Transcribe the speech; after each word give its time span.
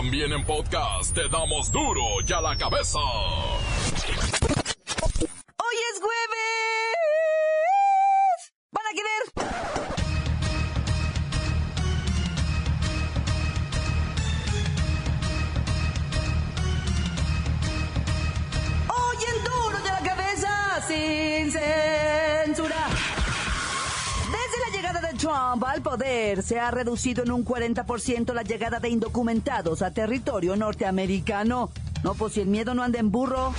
También 0.00 0.32
en 0.32 0.42
podcast 0.46 1.14
te 1.14 1.28
damos 1.28 1.70
duro 1.70 2.00
y 2.26 2.32
a 2.32 2.40
la 2.40 2.56
cabeza. 2.56 2.98
Se 26.50 26.58
ha 26.58 26.72
reducido 26.72 27.22
en 27.22 27.30
un 27.30 27.44
40% 27.44 28.34
la 28.34 28.42
llegada 28.42 28.80
de 28.80 28.88
indocumentados 28.88 29.82
a 29.82 29.92
territorio 29.92 30.56
norteamericano. 30.56 31.70
No, 32.02 32.14
pues 32.14 32.32
si 32.32 32.40
el 32.40 32.48
miedo 32.48 32.74
no 32.74 32.82
anda 32.82 32.98
en 32.98 33.12
burro. 33.12 33.54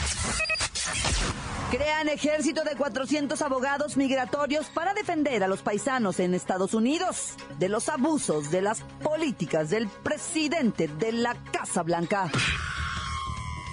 Crean 1.72 2.10
ejército 2.10 2.66
de 2.66 2.76
400 2.76 3.42
abogados 3.44 3.96
migratorios 3.96 4.66
para 4.66 4.94
defender 4.94 5.42
a 5.42 5.48
los 5.48 5.62
paisanos 5.62 6.20
en 6.20 6.34
Estados 6.34 6.74
Unidos 6.74 7.36
de 7.60 7.70
los 7.70 7.88
abusos 7.88 8.52
de 8.52 8.62
las 8.62 8.82
políticas 9.02 9.70
del 9.70 9.88
presidente 9.88 10.90
de 10.90 11.14
la 11.14 11.38
Casa 11.54 11.84
Blanca. 11.84 12.30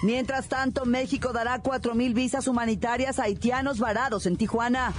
Mientras 0.01 0.47
tanto, 0.47 0.85
México 0.85 1.33
dará 1.33 1.61
4.000 1.61 2.13
visas 2.13 2.47
humanitarias 2.47 3.19
a 3.19 3.23
haitianos 3.23 3.79
varados 3.79 4.25
en 4.27 4.37
Tijuana. 4.37 4.93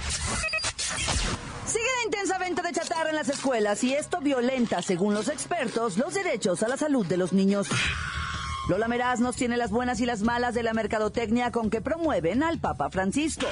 En 3.11 3.15
las 3.17 3.29
escuelas 3.29 3.83
y 3.83 3.93
esto 3.93 4.21
violenta, 4.21 4.81
según 4.81 5.13
los 5.13 5.27
expertos, 5.27 5.97
los 5.97 6.13
derechos 6.13 6.63
a 6.63 6.69
la 6.69 6.77
salud 6.77 7.05
de 7.05 7.17
los 7.17 7.33
niños. 7.33 7.67
Lola 8.69 8.87
Meraz 8.87 9.19
nos 9.19 9.35
tiene 9.35 9.57
las 9.57 9.69
buenas 9.69 9.99
y 9.99 10.05
las 10.05 10.21
malas 10.21 10.55
de 10.55 10.63
la 10.63 10.73
mercadotecnia 10.73 11.51
con 11.51 11.69
que 11.69 11.81
promueven 11.81 12.41
al 12.41 12.59
Papa 12.59 12.89
Francisco. 12.89 13.47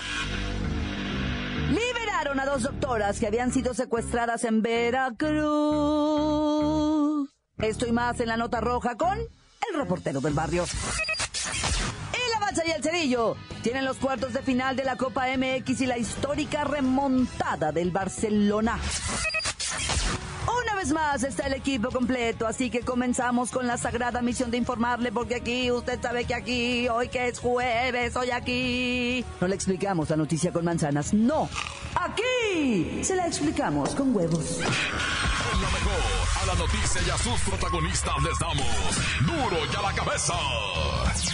Liberaron 1.70 2.40
a 2.40 2.46
dos 2.46 2.64
doctoras 2.64 3.20
que 3.20 3.28
habían 3.28 3.52
sido 3.52 3.74
secuestradas 3.74 4.46
en 4.46 4.62
Veracruz. 4.62 5.40
Esto 7.58 7.86
y 7.86 7.92
más 7.92 8.20
en 8.22 8.30
la 8.30 8.38
nota 8.38 8.62
roja 8.62 8.96
con 8.96 9.20
el 9.20 9.78
reportero 9.78 10.22
del 10.22 10.34
barrio. 10.34 10.64
Y 12.14 12.32
la 12.34 12.40
Bacha 12.40 12.64
y 12.66 12.72
el 12.72 12.82
Cerillo 12.82 13.36
tienen 13.62 13.84
los 13.84 13.98
cuartos 13.98 14.32
de 14.32 14.42
final 14.42 14.78
de 14.78 14.86
la 14.86 14.96
Copa 14.96 15.26
MX 15.36 15.82
y 15.82 15.86
la 15.86 15.98
histórica 15.98 16.64
remontada 16.64 17.74
del 17.74 17.92
Barcelona. 17.92 18.80
Vez 20.80 20.94
más 20.94 21.24
está 21.24 21.48
el 21.48 21.56
equipo 21.56 21.90
completo, 21.90 22.48
así 22.48 22.70
que 22.70 22.80
comenzamos 22.80 23.52
con 23.52 23.68
la 23.68 23.78
sagrada 23.78 24.22
misión 24.22 24.50
de 24.50 24.56
informarle, 24.56 25.12
porque 25.12 25.36
aquí, 25.36 25.70
usted 25.70 26.02
sabe 26.02 26.24
que 26.24 26.34
aquí, 26.34 26.88
hoy 26.88 27.10
que 27.10 27.28
es 27.28 27.38
jueves, 27.38 28.16
hoy 28.16 28.32
aquí. 28.32 29.26
No 29.42 29.50
le 29.50 29.56
explicamos 29.56 30.10
la 30.10 30.16
noticia 30.16 30.54
con 30.54 30.64
manzanas, 30.64 31.14
no. 31.14 31.50
Aquí 31.96 33.04
se 33.04 33.14
la 33.18 33.28
explicamos 33.28 33.94
con 33.94 34.16
huevos. 34.16 34.62
Con 34.62 35.62
la 35.62 35.70
mejor, 35.70 36.44
a 36.44 36.46
la 36.46 36.56
noticia 36.56 37.02
y 37.06 37.10
a 37.10 37.18
sus 37.18 37.42
protagonistas 37.42 38.14
les 38.24 38.40
damos 38.40 39.28
duro 39.28 39.58
y 39.70 39.76
a 39.76 39.82
la 39.82 39.94
cabeza. 39.94 40.34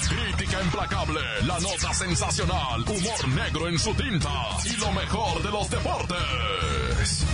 Crítica 0.09 0.63
implacable, 0.63 1.19
la 1.43 1.59
nota 1.59 1.93
sensacional, 1.93 2.81
humor 2.81 3.27
negro 3.27 3.67
en 3.67 3.77
su 3.77 3.93
tinta 3.93 4.57
y 4.63 4.75
lo 4.77 4.91
mejor 4.91 5.43
de 5.43 5.52
los 5.52 5.69
deportes. 5.69 7.25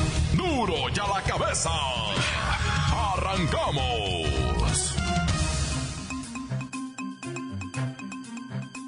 Duro 0.41 0.89
y 0.89 0.99
a 0.99 1.07
la 1.07 1.21
cabeza. 1.21 1.69
Arrancamos. 3.13 4.95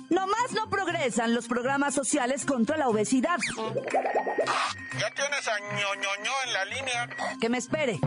Nomás 0.10 0.54
no 0.54 0.68
progresan 0.70 1.36
los 1.36 1.48
programas 1.48 1.94
sociales 1.94 2.46
contra 2.46 2.78
la 2.78 2.90
obesidad. 2.90 3.38
Ya 5.00 5.10
tienes 5.12 5.48
a 5.48 5.60
ñoñoño 5.60 6.32
en 6.48 6.54
la 6.54 6.66
línea. 6.66 7.10
Que 7.40 7.50
me 7.50 7.60
espere. 7.60 8.00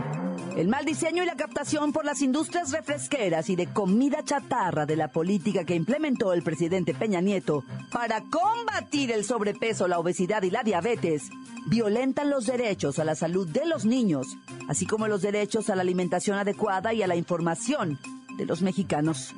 El 0.57 0.69
mal 0.69 0.85
diseño 0.85 1.21
y 1.21 1.27
la 1.27 1.35
captación 1.35 1.93
por 1.93 2.03
las 2.03 2.23
industrias 2.23 2.71
refresqueras 2.71 3.47
y 3.51 3.55
de 3.55 3.67
comida 3.67 4.23
chatarra 4.23 4.87
de 4.87 4.95
la 4.95 5.09
política 5.09 5.65
que 5.65 5.75
implementó 5.75 6.33
el 6.33 6.41
presidente 6.41 6.95
Peña 6.95 7.21
Nieto 7.21 7.63
para 7.91 8.23
combatir 8.23 9.11
el 9.11 9.23
sobrepeso, 9.23 9.87
la 9.87 9.99
obesidad 9.99 10.41
y 10.41 10.49
la 10.49 10.63
diabetes 10.63 11.29
violentan 11.67 12.31
los 12.31 12.47
derechos 12.47 12.97
a 12.97 13.03
la 13.03 13.13
salud 13.13 13.47
de 13.47 13.67
los 13.67 13.85
niños, 13.85 14.25
así 14.67 14.87
como 14.87 15.07
los 15.07 15.21
derechos 15.21 15.69
a 15.69 15.75
la 15.75 15.83
alimentación 15.83 16.39
adecuada 16.39 16.91
y 16.91 17.03
a 17.03 17.07
la 17.07 17.15
información 17.15 17.99
de 18.35 18.47
los 18.47 18.63
mexicanos. 18.63 19.35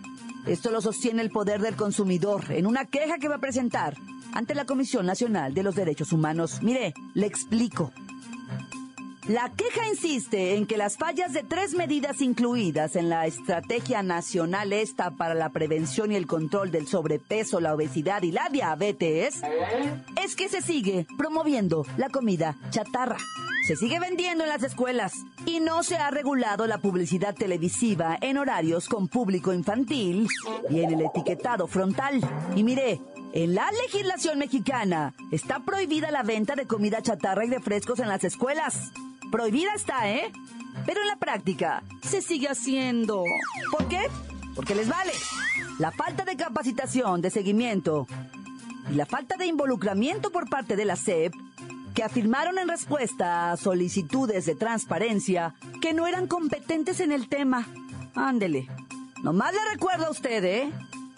Esto 0.48 0.72
lo 0.72 0.80
sostiene 0.80 1.22
el 1.22 1.32
poder 1.32 1.60
del 1.60 1.76
consumidor 1.76 2.46
en 2.48 2.66
una 2.66 2.86
queja 2.86 3.18
que 3.18 3.28
va 3.28 3.36
a 3.36 3.40
presentar 3.40 3.96
ante 4.32 4.56
la 4.56 4.64
Comisión 4.64 5.06
Nacional 5.06 5.54
de 5.54 5.64
los 5.64 5.76
Derechos 5.76 6.14
Humanos. 6.14 6.60
Mire, 6.62 6.94
le 7.14 7.28
explico. 7.28 7.92
La 9.30 9.52
queja 9.52 9.88
insiste 9.88 10.56
en 10.56 10.66
que 10.66 10.76
las 10.76 10.98
fallas 10.98 11.34
de 11.34 11.44
tres 11.44 11.76
medidas 11.76 12.20
incluidas 12.20 12.96
en 12.96 13.10
la 13.10 13.28
Estrategia 13.28 14.02
Nacional 14.02 14.74
Esta 14.74 15.12
para 15.12 15.36
la 15.36 15.50
Prevención 15.50 16.12
y 16.12 16.16
el 16.16 16.26
Control 16.26 16.72
del 16.72 16.88
Sobrepeso, 16.88 17.60
la 17.60 17.76
Obesidad 17.76 18.24
y 18.24 18.32
la 18.32 18.50
Diabetes 18.52 19.44
es 20.20 20.36
que 20.36 20.50
se 20.50 20.64
sigue 20.64 21.06
promoviendo 21.16 21.86
la 21.96 22.10
comida 22.10 22.58
chatarra. 22.72 23.18
Se 23.68 23.76
sigue 23.76 24.00
vendiendo 24.00 24.46
en 24.46 24.50
las 24.50 24.64
escuelas 24.64 25.14
y 25.46 25.60
no 25.60 25.84
se 25.84 25.98
ha 25.98 26.10
regulado 26.10 26.66
la 26.66 26.80
publicidad 26.80 27.36
televisiva 27.36 28.18
en 28.22 28.40
horarios 28.40 28.90
con 28.90 29.08
público 29.08 29.54
infantil 29.54 30.28
y 30.72 30.80
en 30.80 30.92
el 30.92 31.02
etiquetado 31.02 31.68
frontal. 31.68 32.20
Y 32.56 32.64
mire, 32.64 33.00
en 33.34 33.54
la 33.54 33.70
legislación 33.84 34.40
mexicana 34.40 35.14
está 35.32 35.60
prohibida 35.60 36.10
la 36.10 36.24
venta 36.24 36.56
de 36.56 36.66
comida 36.66 37.04
chatarra 37.04 37.46
y 37.46 37.50
refrescos 37.50 38.00
en 38.00 38.08
las 38.08 38.24
escuelas. 38.24 38.92
Prohibida 39.32 39.74
está, 39.76 40.10
¿eh? 40.10 40.32
Pero 40.86 41.02
en 41.02 41.08
la 41.08 41.18
práctica 41.18 41.84
se 42.02 42.22
sigue 42.22 42.48
haciendo. 42.48 43.24
¿Por 43.72 43.88
qué? 43.88 44.00
Porque 44.56 44.76
les 44.76 44.88
vale. 44.88 45.12
La 45.78 45.92
falta 45.92 46.26
de 46.26 46.36
capacitación, 46.36 47.22
de 47.22 47.30
seguimiento 47.30 48.08
y 48.92 48.96
la 48.96 49.06
falta 49.06 49.38
de 49.38 49.46
involucramiento 49.46 50.32
por 50.32 50.50
parte 50.50 50.76
de 50.76 50.86
la 50.86 50.96
SEP, 50.96 51.34
que 51.94 52.04
afirmaron 52.04 52.58
en 52.58 52.68
respuesta 52.68 53.52
a 53.52 53.58
solicitudes 53.58 54.46
de 54.46 54.56
transparencia 54.56 55.54
que 55.82 55.94
no 55.94 56.08
eran 56.08 56.28
competentes 56.28 57.00
en 57.00 57.12
el 57.12 57.28
tema. 57.28 57.68
Ándele. 58.16 58.68
Nomás 59.24 59.54
le 59.54 59.60
recuerdo 59.74 60.08
a 60.08 60.12
usted, 60.12 60.44
¿eh? 60.44 60.72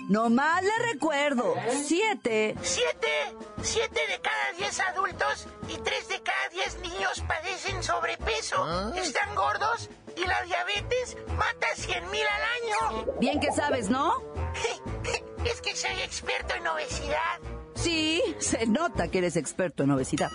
Nomás 0.09 0.63
le 0.63 0.77
recuerdo. 0.91 1.55
Siete. 1.85 2.55
Siete, 2.61 3.35
siete 3.61 3.99
de 4.07 4.19
cada 4.19 4.51
diez 4.57 4.79
adultos 4.79 5.47
y 5.69 5.77
tres 5.79 6.07
de 6.09 6.21
cada 6.21 6.49
diez 6.49 6.77
niños 6.79 7.23
padecen 7.27 7.81
sobrepeso, 7.83 8.93
están 8.95 9.35
gordos 9.35 9.89
y 10.15 10.25
la 10.25 10.41
diabetes 10.43 11.17
mata 11.37 11.67
a 11.71 11.75
cien 11.75 12.09
mil 12.11 12.21
al 12.21 12.95
año. 12.95 13.13
Bien 13.19 13.39
que 13.39 13.51
sabes, 13.51 13.89
¿no? 13.89 14.13
Es 15.45 15.59
que 15.59 15.75
soy 15.75 15.99
experto 16.03 16.53
en 16.53 16.67
obesidad. 16.67 17.39
Sí, 17.73 18.21
se 18.37 18.67
nota 18.67 19.07
que 19.07 19.17
eres 19.17 19.35
experto 19.35 19.83
en 19.83 19.91
obesidad. 19.91 20.29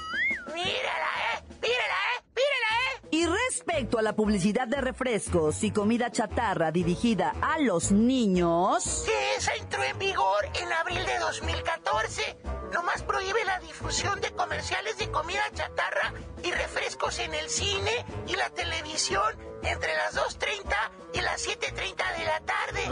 Mírala, 0.53 0.65
¿eh? 0.67 1.45
Mírala, 1.63 1.95
¿eh? 2.17 2.25
Mírala, 2.35 2.71
¿eh? 2.93 3.09
Y 3.13 3.27
respecto 3.67 3.99
a 3.99 4.03
la 4.03 4.15
publicidad 4.15 4.69
de 4.69 4.81
refrescos 4.81 5.65
y 5.65 5.73
comida 5.73 6.11
chatarra 6.13 6.71
dirigida 6.71 7.35
a 7.43 7.59
los 7.59 7.91
niños, 7.91 9.03
Que 9.05 9.35
esa 9.37 9.55
entró 9.57 9.83
en 9.83 9.99
vigor 9.99 10.49
en 10.55 10.73
abril 10.73 11.05
de 11.05 11.19
2014. 11.19 12.37
Nomás 12.73 13.03
prohíbe 13.03 13.45
la 13.45 13.59
difusión 13.59 14.21
de 14.21 14.31
comerciales 14.33 14.97
de 14.99 15.11
comida 15.11 15.43
chatarra 15.53 16.13
y 16.45 16.53
refrescos 16.53 17.19
en 17.19 17.35
el 17.35 17.49
cine 17.49 17.91
y 18.29 18.37
la 18.37 18.49
televisión 18.51 19.35
entre 19.63 19.95
las 19.97 20.17
2.30 20.17 20.75
y 21.15 21.21
las 21.23 21.47
7.30 21.47 22.19
de 22.19 22.25
la 22.25 22.41
tarde. 22.41 22.83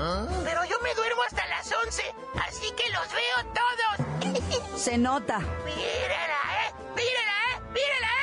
Pero 0.44 0.64
yo 0.64 0.76
me 0.82 0.94
duermo 0.94 1.22
hasta 1.22 1.46
las 1.46 1.72
11, 1.84 2.02
así 2.48 2.66
que 2.72 2.90
los 2.90 3.08
veo 3.12 3.52
todos. 3.54 4.80
se 4.80 4.98
nota. 4.98 5.38
Mírala, 5.38 6.40
¿eh? 6.66 6.74
Mírala, 6.96 7.36
¿eh? 7.52 7.60
Mírala. 7.72 8.13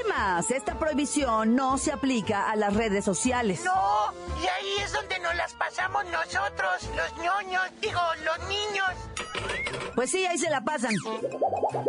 Además, 0.00 0.50
esta 0.50 0.78
prohibición 0.78 1.54
no 1.54 1.78
se 1.78 1.92
aplica 1.92 2.50
a 2.50 2.56
las 2.56 2.74
redes 2.74 3.04
sociales. 3.04 3.62
No, 3.64 4.12
y 4.42 4.46
ahí 4.46 4.84
es 4.84 4.92
donde 4.92 5.18
nos 5.18 5.34
las 5.34 5.52
pasamos 5.54 6.04
nosotros, 6.06 6.90
los 6.96 7.24
ñoños, 7.24 7.62
digo, 7.80 8.00
los 8.24 8.48
niños. 8.48 8.86
Pues 9.94 10.10
sí, 10.10 10.24
ahí 10.26 10.38
se 10.38 10.50
la 10.50 10.62
pasan. 10.62 10.94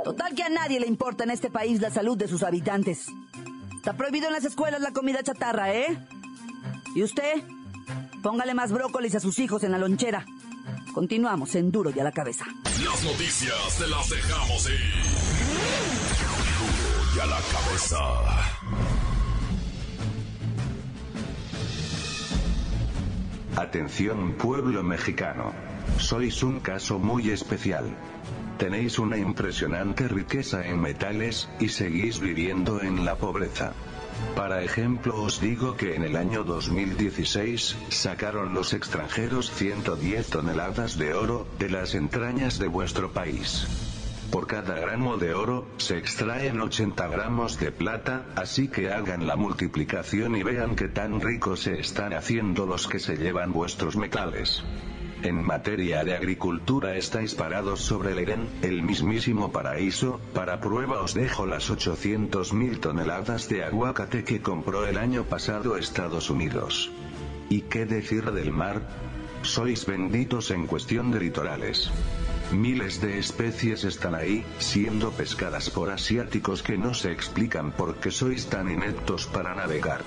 Total 0.03 0.35
que 0.35 0.43
a 0.43 0.49
nadie 0.49 0.79
le 0.79 0.87
importa 0.87 1.23
en 1.23 1.31
este 1.31 1.49
país 1.49 1.79
la 1.79 1.89
salud 1.89 2.17
de 2.17 2.27
sus 2.27 2.43
habitantes. 2.43 3.07
Está 3.75 3.93
prohibido 3.93 4.27
en 4.27 4.33
las 4.33 4.45
escuelas 4.45 4.81
la 4.81 4.91
comida 4.91 5.23
chatarra, 5.23 5.73
¿eh? 5.73 5.97
¿Y 6.95 7.03
usted? 7.03 7.41
Póngale 8.21 8.53
más 8.53 8.71
brócolis 8.71 9.15
a 9.15 9.19
sus 9.19 9.39
hijos 9.39 9.63
en 9.63 9.71
la 9.71 9.77
lonchera. 9.77 10.25
Continuamos 10.93 11.55
en 11.55 11.71
Duro 11.71 11.91
y 11.95 11.99
a 11.99 12.03
la 12.03 12.11
cabeza. 12.11 12.45
Las 12.83 13.03
noticias 13.03 13.77
te 13.77 13.87
las 13.87 14.09
dejamos 14.09 14.69
ir. 14.69 15.30
La 17.29 17.39
cabeza. 17.53 17.97
Atención 23.55 24.33
pueblo 24.33 24.81
mexicano. 24.81 25.53
Sois 25.99 26.41
un 26.41 26.61
caso 26.61 26.97
muy 26.97 27.29
especial. 27.29 27.95
Tenéis 28.57 28.97
una 28.97 29.17
impresionante 29.17 30.07
riqueza 30.07 30.65
en 30.65 30.81
metales, 30.81 31.47
y 31.59 31.69
seguís 31.69 32.19
viviendo 32.19 32.81
en 32.81 33.05
la 33.05 33.15
pobreza. 33.15 33.73
Para 34.35 34.63
ejemplo 34.63 35.21
os 35.21 35.39
digo 35.39 35.77
que 35.77 35.95
en 35.95 36.03
el 36.03 36.15
año 36.15 36.43
2016, 36.43 37.77
sacaron 37.89 38.55
los 38.55 38.73
extranjeros 38.73 39.51
110 39.51 40.27
toneladas 40.27 40.97
de 40.97 41.13
oro, 41.13 41.45
de 41.59 41.69
las 41.69 41.93
entrañas 41.93 42.57
de 42.57 42.67
vuestro 42.67 43.11
país. 43.11 43.90
Por 44.31 44.47
cada 44.47 44.79
gramo 44.79 45.17
de 45.17 45.33
oro, 45.33 45.67
se 45.75 45.97
extraen 45.97 46.61
80 46.61 47.05
gramos 47.09 47.59
de 47.59 47.73
plata, 47.73 48.27
así 48.37 48.69
que 48.69 48.89
hagan 48.89 49.27
la 49.27 49.35
multiplicación 49.35 50.37
y 50.37 50.43
vean 50.43 50.77
qué 50.77 50.87
tan 50.87 51.19
ricos 51.19 51.63
se 51.63 51.81
están 51.81 52.13
haciendo 52.13 52.65
los 52.65 52.87
que 52.87 52.99
se 52.99 53.17
llevan 53.17 53.51
vuestros 53.51 53.97
metales. 53.97 54.63
En 55.23 55.43
materia 55.43 56.05
de 56.05 56.15
agricultura 56.15 56.95
estáis 56.95 57.35
parados 57.35 57.81
sobre 57.81 58.13
el 58.13 58.19
Eren, 58.19 58.47
el 58.61 58.83
mismísimo 58.83 59.51
paraíso, 59.51 60.21
para 60.33 60.61
prueba 60.61 61.01
os 61.01 61.13
dejo 61.13 61.45
las 61.45 61.69
800.000 61.69 62.79
toneladas 62.79 63.49
de 63.49 63.65
aguacate 63.65 64.23
que 64.23 64.41
compró 64.41 64.87
el 64.87 64.97
año 64.97 65.25
pasado 65.25 65.75
Estados 65.75 66.29
Unidos. 66.29 66.89
¿Y 67.49 67.63
qué 67.63 67.85
decir 67.85 68.31
del 68.31 68.51
mar? 68.51 68.81
Sois 69.43 69.85
benditos 69.85 70.51
en 70.51 70.67
cuestión 70.67 71.11
de 71.11 71.19
litorales. 71.19 71.91
Miles 72.51 72.99
de 72.99 73.17
especies 73.17 73.85
están 73.85 74.13
ahí, 74.13 74.43
siendo 74.59 75.11
pescadas 75.11 75.69
por 75.69 75.89
asiáticos 75.89 76.61
que 76.61 76.77
no 76.77 76.93
se 76.93 77.11
explican 77.11 77.71
por 77.71 77.95
qué 77.95 78.11
sois 78.11 78.47
tan 78.47 78.69
ineptos 78.69 79.25
para 79.25 79.55
navegar. 79.55 80.01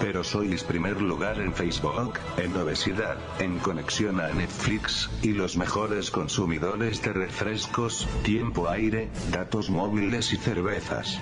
Pero 0.00 0.24
sois 0.24 0.64
primer 0.64 1.00
lugar 1.00 1.40
en 1.40 1.54
Facebook, 1.54 2.18
en 2.38 2.56
obesidad, 2.56 3.16
en 3.38 3.58
conexión 3.60 4.20
a 4.20 4.28
Netflix, 4.32 5.08
y 5.22 5.32
los 5.32 5.56
mejores 5.56 6.10
consumidores 6.10 7.02
de 7.02 7.12
refrescos, 7.12 8.08
tiempo 8.24 8.68
aire, 8.68 9.08
datos 9.30 9.70
móviles 9.70 10.32
y 10.32 10.36
cervezas. 10.36 11.18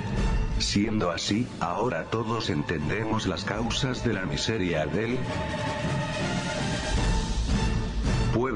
Siendo 0.58 1.10
así, 1.10 1.46
ahora 1.60 2.04
todos 2.04 2.48
entendemos 2.48 3.26
las 3.26 3.44
causas 3.44 4.02
de 4.02 4.14
la 4.14 4.24
miseria 4.24 4.86
del 4.86 5.18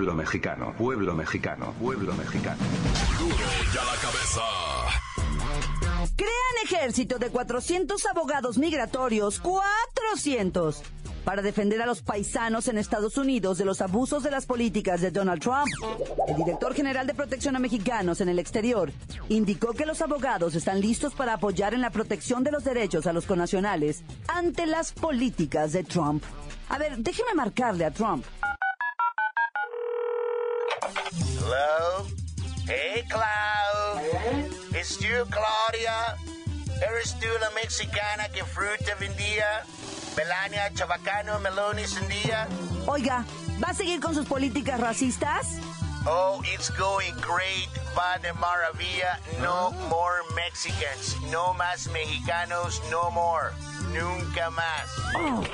pueblo 0.09 0.23
mexicano, 0.23 0.75
pueblo 0.79 1.15
mexicano, 1.15 1.75
pueblo 1.79 2.15
mexicano. 2.15 2.57
Duro 3.19 3.37
ya 3.75 3.85
la 3.85 3.93
cabeza. 4.01 4.41
Crean 6.17 6.65
ejército 6.65 7.19
de 7.19 7.29
400 7.29 8.07
abogados 8.07 8.57
migratorios, 8.57 9.39
400, 9.39 10.83
para 11.25 11.43
defender 11.43 11.83
a 11.83 11.87
los 11.87 12.01
paisanos 12.01 12.69
en 12.69 12.79
Estados 12.79 13.19
Unidos 13.19 13.59
de 13.59 13.67
los 13.67 13.83
abusos 13.83 14.23
de 14.23 14.31
las 14.31 14.47
políticas 14.47 15.03
de 15.03 15.11
Donald 15.11 15.43
Trump. 15.43 15.69
El 16.27 16.37
director 16.37 16.73
general 16.73 17.07
de 17.07 17.13
protección 17.13 17.55
a 17.57 17.59
mexicanos 17.59 18.23
en 18.23 18.31
el 18.31 18.39
exterior 18.39 18.91
indicó 19.29 19.75
que 19.75 19.85
los 19.85 20.01
abogados 20.01 20.55
están 20.55 20.81
listos 20.81 21.13
para 21.13 21.35
apoyar 21.35 21.75
en 21.75 21.83
la 21.83 21.91
protección 21.91 22.45
de 22.45 22.53
los 22.53 22.65
derechos 22.65 23.07
a 23.07 23.13
los 23.13 23.27
connacionales 23.27 24.05
ante 24.27 24.65
las 24.65 24.91
políticas 24.93 25.73
de 25.73 25.85
Trump. 25.85 26.25
A 26.71 26.79
ver, 26.79 26.97
déjeme 26.97 27.35
marcarle 27.35 27.85
a 27.85 27.91
Trump. 27.91 28.25
Hello? 31.39 32.07
Hey, 32.67 33.05
Cloud. 33.09 34.03
It's 34.73 34.99
you, 35.01 35.25
Claudia. 35.31 36.17
¿Eres 36.81 37.19
tú 37.19 37.27
la 37.41 37.51
mexicana 37.51 38.29
que 38.29 38.45
fruta 38.45 38.95
vendía? 39.01 39.65
Melania 40.17 40.71
Chabacano 40.75 41.39
Meloni 41.41 41.87
Sandía? 41.87 42.49
Oiga, 42.87 43.25
¿va 43.63 43.71
a 43.71 43.75
seguir 43.75 44.01
con 44.01 44.15
sus 44.15 44.27
políticas 44.27 44.81
racistas? 44.81 45.59
Oh, 46.07 46.41
it's 46.45 46.71
going 46.71 47.15
great. 47.21 47.69
Va 47.97 48.19
de 48.23 48.33
maravilla. 48.35 49.19
No 49.41 49.73
more 49.89 50.23
Mexicans. 50.35 51.17
No 51.31 51.55
más 51.55 51.89
mexicanos. 51.89 52.81
No 52.91 53.11
more. 53.11 53.53
Nunca 53.93 54.51
más. 54.51 54.89
Oh. 55.17 55.45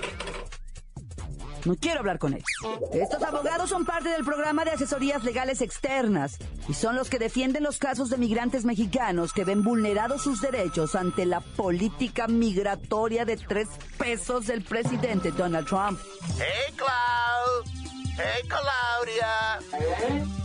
No 1.64 1.76
quiero 1.76 2.00
hablar 2.00 2.19
con 2.19 2.34
él. 2.34 2.44
Estos 2.93 3.22
abogados 3.22 3.70
son 3.70 3.87
parte 3.87 4.11
del 4.11 4.25
programa 4.25 4.64
de 4.64 4.72
asesorías 4.72 5.25
legales 5.25 5.62
externas 5.62 6.37
y 6.69 6.75
son 6.75 6.94
los 6.94 7.08
que 7.08 7.19
defienden 7.19 7.62
los 7.62 7.78
casos 7.78 8.11
de 8.11 8.19
migrantes 8.19 8.64
mexicanos 8.64 9.32
que 9.32 9.44
ven 9.44 9.62
vulnerados 9.62 10.22
sus 10.22 10.40
derechos 10.40 10.94
ante 10.94 11.25
la 11.25 11.40
política 11.40 12.28
migratoria 12.28 13.25
de 13.25 13.37
tres 13.37 13.69
pesos 13.99 14.46
del 14.46 14.62
presidente 14.62 15.31
Donald 15.31 15.66
Trump. 15.66 15.99
Hey, 16.38 16.75
Cloud. 16.76 17.84
Hey, 18.17 18.49
Claudia. 18.49 19.58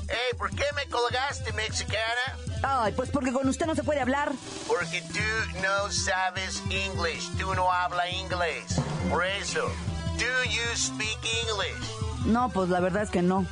Hey, 0.07 0.36
¿por 0.38 0.50
qué 0.51 0.65
me 0.75 0.89
colgaste, 0.89 1.51
mexicana? 1.54 2.38
Ay, 2.63 2.94
pues 2.94 3.10
porque 3.10 3.31
con 3.31 3.48
usted 3.48 3.65
no 3.65 3.75
se 3.75 3.83
puede 3.83 4.00
hablar. 4.00 4.31
Porque 4.68 5.01
tú 5.01 5.62
no 5.62 5.92
sabes 5.92 6.63
inglés. 6.69 7.30
Tú 7.38 7.54
no 7.54 7.72
hablas 7.72 8.12
inglés. 8.12 8.81
Por 9.10 9.25
eso. 9.25 9.69
Do 10.19 10.25
you 10.50 10.75
speak 10.75 11.18
English? 11.44 12.25
No, 12.25 12.50
pues 12.50 12.69
la 12.69 12.80
verdad 12.80 13.04
es 13.04 13.10
que 13.10 13.21
no. 13.21 13.45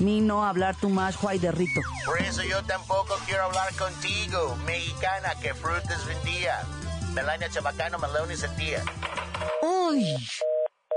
Mi 0.00 0.20
no 0.20 0.44
hablar 0.44 0.74
tú 0.80 0.88
más, 0.88 1.16
Juay 1.16 1.38
de 1.38 1.52
Rito. 1.52 1.80
Por 2.04 2.20
eso 2.20 2.42
yo 2.42 2.62
tampoco 2.64 3.14
quiero 3.26 3.44
hablar 3.44 3.72
contigo, 3.76 4.56
mexicana 4.66 5.34
que 5.40 5.54
frutas 5.54 6.04
vendía. 6.06 6.62
Melania 7.14 7.48
Chabacano, 7.48 7.98
Meloni 7.98 8.36
sentía. 8.36 8.82
Uy. 9.62 10.04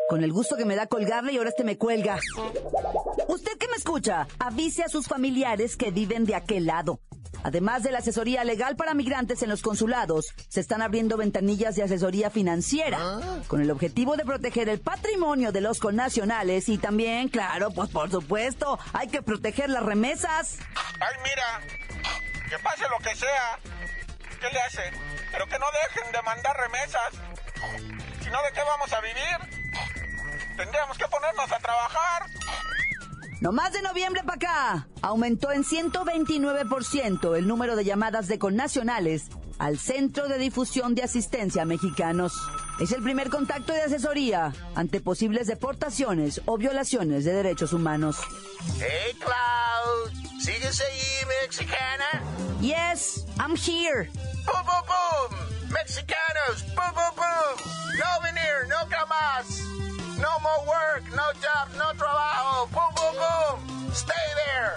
Con 0.10 0.24
el 0.24 0.32
gusto 0.32 0.56
que 0.56 0.66
me 0.66 0.76
da 0.76 0.88
colgarle 0.88 1.34
y 1.34 1.38
ahora 1.38 1.50
este 1.50 1.64
me 1.64 1.78
cuelga. 1.78 2.20
Usted 3.28 3.58
que 3.60 3.68
me 3.68 3.76
escucha, 3.76 4.28
avise 4.40 4.84
a 4.84 4.90
sus 4.90 5.08
familiares 5.08 5.76
que 5.76 5.92
viven 5.92 6.26
de 6.26 6.36
aquel 6.36 6.66
lado. 6.66 7.02
Además 7.48 7.82
de 7.82 7.92
la 7.94 8.00
asesoría 8.00 8.44
legal 8.44 8.76
para 8.76 8.94
migrantes 8.94 9.42
en 9.42 9.48
los 9.48 9.62
consulados, 9.62 10.34
se 10.50 10.60
están 10.60 10.82
abriendo 10.82 11.16
ventanillas 11.16 11.78
de 11.78 11.84
asesoría 11.84 12.30
financiera 12.30 13.00
con 13.48 13.62
el 13.62 13.72
objetivo 13.72 14.18
de 14.18 14.26
proteger 14.26 14.68
el 14.68 14.82
patrimonio 14.82 15.54
de 15.54 15.62
los 15.62 15.80
connacionales 15.80 16.68
y 16.68 16.78
también, 16.78 17.30
claro, 17.30 17.72
pues 17.72 17.90
por 17.90 18.12
supuesto, 18.12 18.78
hay 18.92 19.08
que 19.08 19.22
proteger 19.22 19.70
las 19.70 19.82
remesas. 19.82 20.58
Ay, 21.00 21.16
mira, 21.24 21.62
que 22.50 22.60
pase 22.60 22.84
lo 22.90 22.98
que 22.98 23.16
sea, 23.16 23.60
¿qué 24.42 24.50
le 24.52 24.60
hace? 24.60 24.92
Pero 25.32 25.46
que 25.48 25.58
no 25.58 25.68
dejen 25.86 26.12
de 26.12 26.22
mandar 26.24 26.54
remesas. 26.58 27.14
Si 28.26 28.30
no, 28.30 28.44
¿de 28.44 28.52
qué 28.52 28.62
vamos 28.62 28.92
a 28.92 29.00
vivir? 29.00 29.64
Tendríamos 30.58 30.98
que 30.98 31.08
ponernos 31.08 31.50
a 31.50 31.60
trabajar. 31.60 32.26
No 33.40 33.52
más 33.52 33.72
de 33.72 33.84
noviembre 33.84 34.24
para 34.24 34.36
acá, 34.36 34.88
aumentó 35.02 35.52
en 35.52 35.64
129% 35.64 37.38
el 37.38 37.48
número 37.48 37.76
de 37.76 37.86
llamadas 37.86 38.28
de 38.28 38.40
connacionales 38.40 39.28
al 39.60 39.78
Centro 39.78 40.28
de 40.28 40.40
Difusión 40.40 40.96
de 40.96 41.04
Asistencia 41.04 41.62
a 41.62 41.66
Mexicanos. 41.66 42.34
Es 42.80 42.92
el 42.92 43.04
primer 43.04 43.30
contacto 43.30 43.74
de 43.74 43.82
asesoría 43.82 44.54
ante 44.76 45.02
posibles 45.02 45.46
deportaciones 45.46 46.42
o 46.46 46.58
violaciones 46.58 47.26
de 47.26 47.34
derechos 47.34 47.74
humanos. 47.74 48.18
Hey, 48.80 49.16
Cloud. 49.20 50.28
¿Sigues 50.40 50.82
ahí, 50.82 51.26
mexicana? 51.44 52.24
Yes, 52.62 53.26
I'm 53.40 53.56
here. 53.56 54.10
¡Boom, 54.46 54.66
boom, 54.66 54.84
boom! 54.88 55.70
Mexicanos, 55.70 56.64
boom, 56.76 56.94
boom, 56.96 57.16
boom! 57.16 57.78
No 57.98 58.22
venir, 58.24 58.68
no 58.70 59.08
más. 59.08 59.78
No 60.18 60.40
more 60.40 60.66
work, 60.66 61.04
no 61.16 61.24
job, 61.42 61.68
no 61.78 61.94
trabajo. 61.94 62.68
Boom, 62.72 62.87
boom, 62.98 63.16
boom. 63.22 63.58
Stay 63.94 64.28
there. 64.42 64.74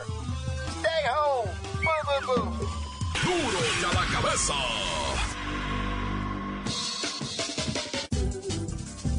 Stay 0.81 1.03
home. 1.09 1.49
Boom, 1.85 2.03
boom, 2.09 2.23
boom. 2.29 2.49
Duro 3.25 3.61
ya 3.81 3.91
la 3.99 4.05
cabeza. 4.15 4.57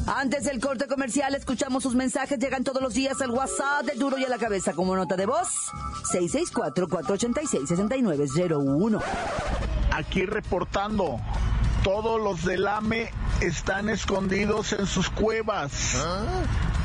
Antes 0.06 0.44
del 0.44 0.60
corte 0.60 0.86
comercial, 0.88 1.34
escuchamos 1.34 1.82
sus 1.82 1.94
mensajes. 1.94 2.38
Llegan 2.38 2.64
todos 2.64 2.82
los 2.82 2.92
días 2.94 3.20
al 3.22 3.30
WhatsApp 3.30 3.86
de 3.86 3.94
Duro 3.94 4.18
y 4.18 4.24
a 4.24 4.28
la 4.28 4.38
Cabeza 4.38 4.72
como 4.72 4.96
nota 4.96 5.16
de 5.16 5.26
voz. 5.26 5.48
664-486-6901. 6.12 9.00
Aquí 9.92 10.26
reportando. 10.26 11.20
Todos 11.82 12.20
los 12.20 12.44
del 12.44 12.68
AME 12.68 13.10
están 13.42 13.88
escondidos 13.88 14.72
en 14.72 14.86
sus 14.86 15.10
cuevas. 15.10 16.00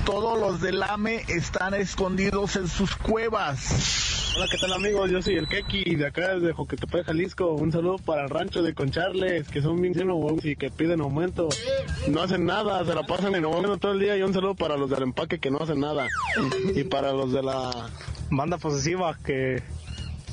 Todos 0.05 0.39
los 0.39 0.59
del 0.59 0.81
AME 0.81 1.23
están 1.27 1.75
escondidos 1.75 2.55
en 2.55 2.67
sus 2.67 2.95
cuevas. 2.95 4.33
Hola, 4.35 4.47
¿qué 4.49 4.57
tal 4.57 4.73
amigos? 4.73 5.11
Yo 5.11 5.21
soy 5.21 5.35
el 5.35 5.47
Keki 5.47 5.95
de 5.95 6.07
acá 6.07 6.33
desde 6.33 6.53
Joquetepec, 6.53 7.05
Jalisco. 7.05 7.53
Un 7.53 7.71
saludo 7.71 7.97
para 7.99 8.23
el 8.23 8.29
rancho 8.29 8.63
de 8.63 8.73
Concharles, 8.73 9.47
que 9.49 9.61
son 9.61 9.79
bien 9.79 10.09
huevos 10.09 10.43
y 10.45 10.55
que 10.55 10.71
piden 10.71 11.01
aumento. 11.01 11.47
No 12.07 12.23
hacen 12.23 12.45
nada, 12.45 12.83
se 12.83 12.95
la 12.95 13.03
pasan 13.03 13.35
en 13.35 13.45
aumento 13.45 13.77
todo 13.77 13.91
el 13.91 13.99
día. 13.99 14.17
Y 14.17 14.23
un 14.23 14.33
saludo 14.33 14.55
para 14.55 14.77
los 14.77 14.89
del 14.89 15.03
empaque 15.03 15.39
que 15.39 15.51
no 15.51 15.59
hacen 15.59 15.79
nada. 15.79 16.07
Y 16.73 16.85
para 16.85 17.11
los 17.11 17.31
de 17.31 17.43
la 17.43 17.89
banda 18.31 18.57
posesiva 18.57 19.15
que 19.23 19.61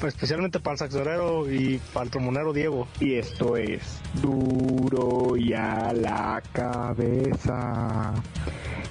especialmente 0.02 0.60
para 0.60 0.72
el 0.72 0.78
saxorero 0.78 1.50
y 1.50 1.80
para 1.92 2.04
el 2.04 2.10
tromonero 2.10 2.52
Diego. 2.52 2.88
Y 3.00 3.14
esto 3.14 3.56
es 3.56 4.00
duro 4.20 5.36
y 5.36 5.52
a 5.54 5.92
la 5.92 6.42
cabeza. 6.52 8.14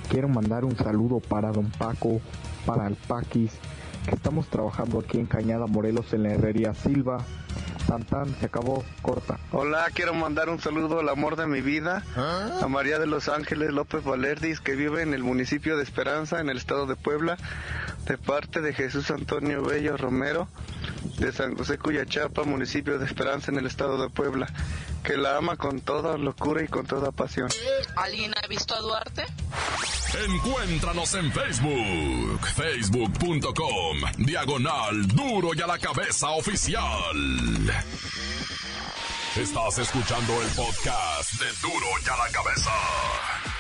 quiero 0.10 0.29
mandar 0.29 0.65
un 0.65 0.75
saludo 0.75 1.19
para 1.19 1.51
don 1.51 1.69
Paco, 1.72 2.22
para 2.65 2.88
el 2.88 2.95
Paquis, 2.95 3.51
que 4.07 4.15
estamos 4.15 4.48
trabajando 4.48 5.00
aquí 5.00 5.19
en 5.19 5.25
Cañada 5.25 5.67
Morelos 5.67 6.13
en 6.13 6.24
la 6.24 6.33
herrería 6.33 6.74
Silva. 6.74 7.24
Santán, 7.88 8.33
se 8.39 8.45
acabó, 8.45 8.83
corta. 9.01 9.38
Hola, 9.51 9.86
quiero 9.93 10.13
mandar 10.13 10.50
un 10.50 10.60
saludo 10.60 11.00
al 11.00 11.10
amor 11.10 11.36
de 11.36 11.48
mi 11.48 11.62
vida, 11.62 12.03
a 12.15 12.67
María 12.67 12.98
de 12.98 13.07
los 13.07 13.27
Ángeles 13.27 13.72
López 13.72 14.03
Valerdis, 14.03 14.62
que 14.62 14.75
vive 14.75 15.01
en 15.01 15.13
el 15.13 15.24
municipio 15.24 15.75
de 15.75 15.83
Esperanza, 15.83 16.39
en 16.39 16.50
el 16.50 16.57
estado 16.57 16.88
de 16.88 16.95
Puebla, 16.95 17.38
de 18.07 18.17
parte 18.17 18.62
de 18.62 18.74
Jesús 18.74 19.12
Antonio 19.12 19.63
Bello 19.63 19.98
Romero, 19.98 20.48
de 21.17 21.31
San 21.31 21.55
José 21.55 21.77
Cuyachapa, 21.77 22.43
municipio 22.43 22.98
de 22.98 23.05
Esperanza, 23.05 23.51
en 23.51 23.57
el 23.57 23.67
estado 23.67 24.01
de 24.01 24.10
Puebla, 24.10 24.48
que 25.03 25.17
la 25.17 25.38
ama 25.38 25.55
con 25.55 25.81
toda 25.81 26.17
locura 26.17 26.63
y 26.63 26.67
con 26.67 26.86
toda 26.86 27.12
pasión. 27.12 27.50
¿Alguien 27.95 28.33
ha 28.36 28.48
visto 28.48 28.75
a 28.75 28.79
Duarte? 28.79 29.25
Encuéntranos 30.27 31.13
en 31.15 31.31
Facebook, 31.31 32.45
facebook.com, 32.55 33.98
diagonal 34.17 35.07
duro 35.07 35.50
y 35.55 35.62
a 35.62 35.67
la 35.67 35.79
cabeza 35.79 36.29
oficial. 36.31 36.83
Estás 39.36 39.79
escuchando 39.79 40.41
el 40.41 40.48
podcast 40.50 41.33
de 41.39 41.48
duro 41.62 41.88
y 42.05 42.10
a 42.10 42.17
la 42.17 42.31
cabeza. 42.31 43.52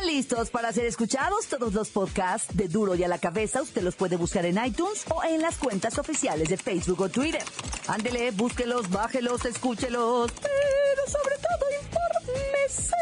Están 0.00 0.06
listos 0.06 0.50
para 0.50 0.72
ser 0.72 0.86
escuchados 0.86 1.46
todos 1.46 1.74
los 1.74 1.88
podcasts 1.90 2.56
de 2.56 2.68
Duro 2.68 2.94
y 2.94 3.04
a 3.04 3.08
la 3.08 3.18
cabeza. 3.18 3.62
Usted 3.62 3.82
los 3.82 3.96
puede 3.96 4.16
buscar 4.16 4.46
en 4.46 4.62
iTunes 4.64 5.04
o 5.10 5.22
en 5.24 5.42
las 5.42 5.56
cuentas 5.56 5.98
oficiales 5.98 6.48
de 6.48 6.56
Facebook 6.56 7.00
o 7.00 7.08
Twitter. 7.08 7.42
Ándele, 7.86 8.30
búsquelos, 8.30 8.88
bájelos, 8.90 9.44
escúchelos, 9.44 10.30
pero 10.32 11.06
sobre 11.06 11.36
todo 11.36 11.66
infórmese. 11.82 12.96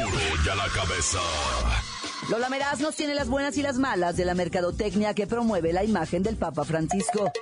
Duro 0.00 0.18
y 0.44 0.48
a 0.48 0.54
la 0.54 0.68
cabeza. 0.68 1.20
Lola 2.28 2.48
Meraz 2.48 2.80
nos 2.80 2.96
tiene 2.96 3.14
las 3.14 3.28
buenas 3.28 3.56
y 3.56 3.62
las 3.62 3.78
malas 3.78 4.16
de 4.16 4.24
la 4.24 4.34
mercadotecnia 4.34 5.14
que 5.14 5.26
promueve 5.26 5.72
la 5.72 5.84
imagen 5.84 6.22
del 6.22 6.36
Papa 6.36 6.64
Francisco. 6.64 7.32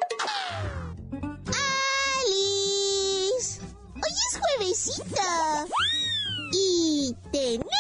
¡Alice! 2.24 3.60
Hoy 3.94 4.12
es 4.30 4.40
juevesito. 4.40 5.22
Y 6.52 7.14
tenemos 7.30 7.79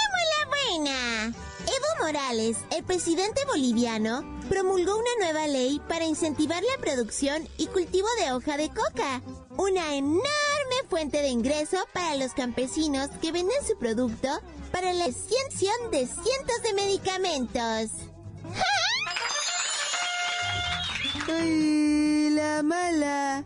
Morales, 2.00 2.56
el 2.70 2.82
presidente 2.84 3.44
boliviano, 3.46 4.22
promulgó 4.48 4.96
una 4.96 5.24
nueva 5.24 5.46
ley 5.46 5.80
para 5.88 6.04
incentivar 6.04 6.62
la 6.62 6.80
producción 6.80 7.46
y 7.58 7.66
cultivo 7.66 8.08
de 8.18 8.32
hoja 8.32 8.56
de 8.56 8.68
coca. 8.68 9.22
Una 9.56 9.94
enorme 9.94 10.24
fuente 10.88 11.20
de 11.20 11.28
ingreso 11.28 11.76
para 11.92 12.16
los 12.16 12.32
campesinos 12.32 13.10
que 13.20 13.32
venden 13.32 13.64
su 13.66 13.78
producto 13.78 14.28
para 14.72 14.92
la 14.92 15.06
extensión 15.06 15.90
de 15.90 16.06
cientos 16.06 16.62
de 16.62 16.74
medicamentos. 16.74 17.90
¡Ay, 21.28 22.30
la 22.30 22.62
mala! 22.62 23.44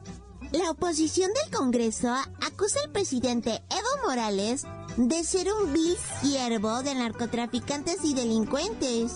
La 0.53 0.71
oposición 0.71 1.33
del 1.33 1.51
Congreso 1.51 2.15
acusa 2.41 2.79
al 2.85 2.93
presidente 2.93 3.63
Evo 3.71 4.07
Morales 4.07 4.65
de 4.97 5.25
ser 5.25 5.53
un 5.53 5.73
vil 5.73 5.97
siervo 6.23 6.83
de 6.83 6.95
narcotraficantes 6.95 8.05
y 8.05 8.15
delincuentes. 8.15 9.13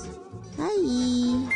¡Ay! 0.59 1.49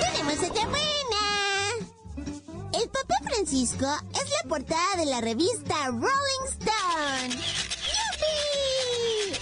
¡Tenemos 0.00 0.50
otra 0.50 0.66
buena! 0.66 0.84
El 2.72 2.88
Papa 2.90 3.14
Francisco 3.24 3.86
es 4.12 4.30
la 4.42 4.48
portada 4.48 4.96
de 4.98 5.06
la 5.06 5.20
revista 5.22 5.86
Rolling 5.86 6.46
Stone. 6.50 7.34
¡Yupi! 7.94 9.40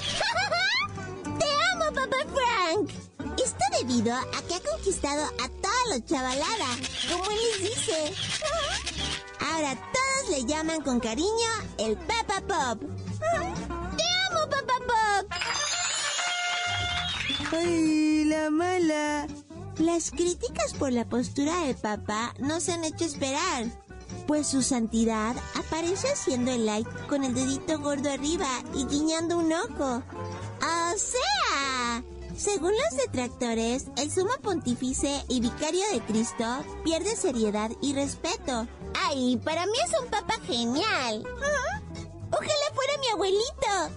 ¡Te 1.39 1.47
amo, 1.73 1.93
Papa 1.93 2.19
Frank! 2.33 2.91
Esto 3.37 3.65
debido 3.81 4.15
a 4.15 4.43
que 4.47 4.55
ha 4.55 4.61
conquistado 4.61 5.25
a 5.25 5.49
toda 5.49 5.87
la 5.91 6.05
chavalada, 6.05 6.77
como 7.11 7.25
él 7.31 7.39
les 7.51 7.71
dice. 7.71 8.15
Ahora 9.41 9.77
todos 10.23 10.31
le 10.31 10.45
llaman 10.45 10.83
con 10.83 11.00
cariño 11.00 11.29
el 11.79 11.97
Papa 11.97 12.41
Pop. 12.41 12.83
¡Te 13.19 14.05
amo, 14.31 14.50
Papa 14.50 14.75
Pop! 14.87 15.31
¡Ay, 17.52 18.25
la 18.25 18.50
mala! 18.50 19.26
Las 19.79 20.11
críticas 20.11 20.75
por 20.75 20.93
la 20.93 21.09
postura 21.09 21.64
del 21.64 21.76
Papa 21.76 22.35
no 22.38 22.61
se 22.61 22.73
han 22.73 22.85
hecho 22.85 23.05
esperar, 23.05 23.67
pues 24.26 24.47
su 24.47 24.62
santidad 24.62 25.35
aparece 25.55 26.09
haciendo 26.12 26.50
el 26.50 26.67
like 26.67 26.91
con 27.09 27.25
el 27.25 27.35
dedito 27.35 27.79
gordo 27.79 28.11
arriba 28.11 28.49
y 28.75 28.85
guiñando 28.87 29.38
un 29.38 29.52
ojo. 29.52 30.02
¡O 30.61 30.99
sea! 30.99 32.02
Según 32.37 32.73
los 32.73 32.97
detractores, 32.97 33.87
el 33.97 34.11
sumo 34.11 34.33
pontífice 34.43 35.23
y 35.29 35.41
vicario 35.41 35.85
de 35.93 36.00
Cristo 36.00 36.45
pierde 36.85 37.17
seriedad 37.17 37.71
y 37.81 37.95
respeto. 37.95 38.67
¡Ay, 38.95 39.37
para 39.45 39.67
mí 39.67 39.73
es 39.85 40.01
un 40.01 40.09
papa 40.09 40.35
genial! 40.47 41.25
¡Ojalá 42.31 42.73
fuera 42.75 42.99
mi 42.99 43.09
abuelito! 43.09 43.91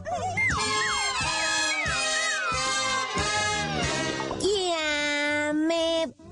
¡Ya 4.42 5.54
me 5.54 6.08
voy! 6.08 6.26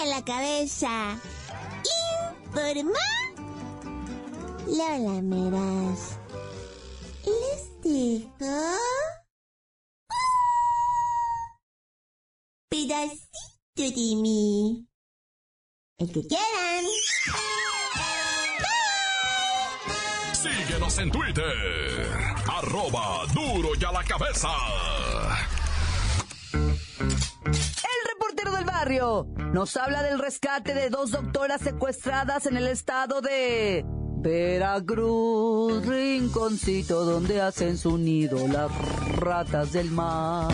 A 0.00 0.06
la 0.06 0.24
cabeza. 0.24 1.18
Informa 2.46 2.98
Lola 4.66 5.22
Meras. 5.22 6.18
Les 7.24 7.70
pedacito 12.68 13.53
mí. 13.76 14.86
El 15.98 16.12
que 16.12 16.26
quieran. 16.26 16.84
Síguenos 20.32 20.98
en 20.98 21.10
Twitter, 21.10 22.06
arroba 22.48 23.26
duro 23.34 23.70
y 23.80 23.84
a 23.84 23.92
la 23.92 24.04
cabeza. 24.04 24.48
El 26.52 28.08
reportero 28.12 28.52
del 28.52 28.64
barrio 28.64 29.26
nos 29.52 29.76
habla 29.76 30.02
del 30.02 30.18
rescate 30.18 30.74
de 30.74 30.90
dos 30.90 31.10
doctoras 31.10 31.60
secuestradas 31.60 32.46
en 32.46 32.56
el 32.56 32.68
estado 32.68 33.20
de 33.20 33.84
Veracruz, 34.18 35.84
rinconcito 35.86 37.04
donde 37.04 37.40
hacen 37.40 37.76
su 37.76 37.98
nido 37.98 38.46
las 38.46 38.70
ratas 39.16 39.72
del 39.72 39.90
mar. 39.90 40.52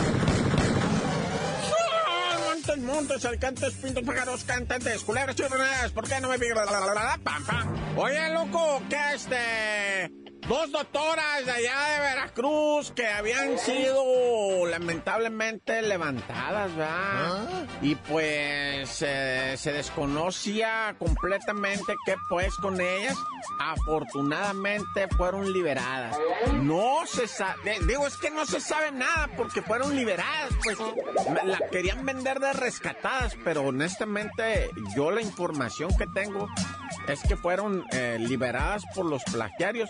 Montes, 2.71 2.85
montes, 2.85 3.25
alcantes, 3.25 3.73
pintos, 3.73 4.03
pájaros, 4.03 4.45
cantantes, 4.45 5.03
culebras, 5.03 5.35
chirronas, 5.35 5.91
¿por 5.91 6.07
qué 6.07 6.21
no 6.21 6.29
me 6.29 6.37
la, 6.37 7.19
pam, 7.21 7.45
pam? 7.45 7.97
Oye, 7.97 8.29
loco, 8.29 8.81
que 8.89 9.13
este... 9.13 10.30
Dos 10.47 10.71
doctoras 10.71 11.45
de 11.45 11.51
allá 11.51 11.89
de 11.93 11.99
Veracruz 11.99 12.91
que 12.91 13.07
habían 13.07 13.57
sido 13.57 14.65
lamentablemente 14.65 15.81
levantadas, 15.81 16.75
¿verdad? 16.75 17.67
Y 17.81 17.95
pues 17.95 19.01
eh, 19.01 19.53
se 19.55 19.71
desconocía 19.71 20.95
completamente 20.97 21.93
qué 22.05 22.15
pues 22.27 22.53
con 22.55 22.81
ellas. 22.81 23.15
Afortunadamente 23.59 25.07
fueron 25.15 25.53
liberadas. 25.53 26.17
No 26.61 27.05
se 27.05 27.27
sabe, 27.27 27.79
digo, 27.87 28.07
es 28.07 28.17
que 28.17 28.31
no 28.31 28.45
se 28.45 28.59
sabe 28.59 28.91
nada 28.91 29.29
porque 29.37 29.61
fueron 29.61 29.95
liberadas, 29.95 30.51
pues 30.63 30.77
la 31.45 31.59
querían 31.69 32.05
vender 32.05 32.39
de 32.39 32.53
rescatadas, 32.53 33.37
pero 33.43 33.61
honestamente 33.61 34.69
yo 34.95 35.11
la 35.11 35.21
información 35.21 35.95
que 35.97 36.07
tengo 36.07 36.47
es 37.07 37.21
que 37.21 37.35
fueron 37.35 37.83
eh, 37.91 38.17
liberadas 38.19 38.83
por 38.93 39.05
los 39.05 39.23
plagiarios 39.23 39.89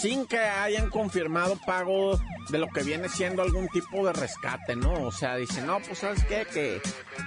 sin 0.00 0.26
que 0.26 0.38
hayan 0.38 0.90
confirmado 0.90 1.58
pago 1.66 2.18
de 2.48 2.58
lo 2.58 2.68
que 2.68 2.82
viene 2.82 3.08
siendo 3.08 3.42
algún 3.42 3.68
tipo 3.68 4.06
de 4.06 4.12
rescate, 4.12 4.76
¿no? 4.76 4.92
O 5.04 5.12
sea, 5.12 5.36
dice, 5.36 5.62
no, 5.62 5.78
pues 5.80 5.98
sabes 5.98 6.24
qué, 6.24 6.46
que, 6.52 6.80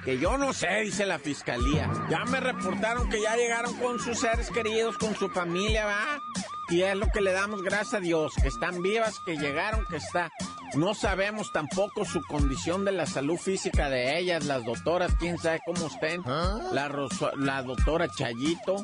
que 0.03 0.17
yo 0.17 0.37
no 0.37 0.53
sé, 0.53 0.81
dice 0.81 1.05
la 1.05 1.19
fiscalía. 1.19 1.89
Ya 2.09 2.25
me 2.25 2.39
reportaron 2.39 3.09
que 3.09 3.21
ya 3.21 3.35
llegaron 3.35 3.73
con 3.77 3.99
sus 3.99 4.19
seres 4.19 4.49
queridos, 4.49 4.97
con 4.97 5.15
su 5.15 5.29
familia, 5.29 5.85
¿va? 5.85 6.21
Y 6.69 6.81
es 6.81 6.95
lo 6.95 7.07
que 7.07 7.21
le 7.21 7.31
damos 7.33 7.61
gracias 7.61 7.93
a 7.95 7.99
Dios, 7.99 8.33
que 8.41 8.47
están 8.47 8.81
vivas, 8.81 9.19
que 9.25 9.37
llegaron, 9.37 9.85
que 9.89 9.97
está. 9.97 10.31
No 10.75 10.95
sabemos 10.95 11.51
tampoco 11.53 12.03
su 12.05 12.21
condición 12.23 12.83
de 12.83 12.93
la 12.93 13.05
salud 13.05 13.37
física 13.37 13.89
de 13.89 14.17
ellas, 14.17 14.45
las 14.45 14.65
doctoras, 14.65 15.13
quién 15.19 15.37
sabe 15.37 15.59
cómo 15.65 15.85
estén. 15.87 16.23
La, 16.71 16.87
Rosa- 16.87 17.33
la 17.37 17.61
doctora 17.61 18.07
Chayito 18.09 18.77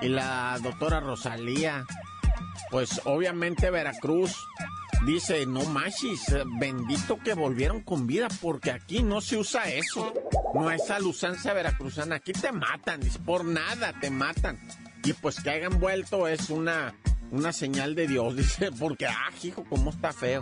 y 0.00 0.08
la 0.08 0.58
doctora 0.62 0.98
Rosalía. 1.00 1.86
Pues 2.70 3.00
obviamente 3.04 3.70
Veracruz 3.70 4.36
dice, 5.06 5.46
no 5.46 5.64
machis, 5.64 6.28
eh, 6.30 6.42
bendito 6.58 7.18
que 7.18 7.34
volvieron 7.34 7.82
con 7.82 8.06
vida, 8.06 8.28
porque 8.40 8.70
aquí 8.70 9.02
no 9.02 9.20
se 9.20 9.36
usa 9.36 9.68
eso. 9.68 10.12
No 10.54 10.70
es 10.70 10.90
alusancia 10.90 11.52
veracruzana, 11.52 12.16
aquí 12.16 12.32
te 12.32 12.52
matan, 12.52 13.00
por 13.24 13.44
nada 13.44 13.92
te 14.00 14.10
matan. 14.10 14.60
y 15.02 15.12
pues 15.12 15.40
que 15.42 15.50
haya 15.50 15.66
envuelto 15.66 16.26
es 16.28 16.48
una, 16.48 16.94
una 17.30 17.52
señal 17.52 17.94
de 17.94 18.06
Dios, 18.06 18.36
dice, 18.36 18.70
porque, 18.72 19.06
ah, 19.06 19.30
hijo, 19.42 19.64
cómo 19.68 19.90
está 19.90 20.12
feo. 20.12 20.40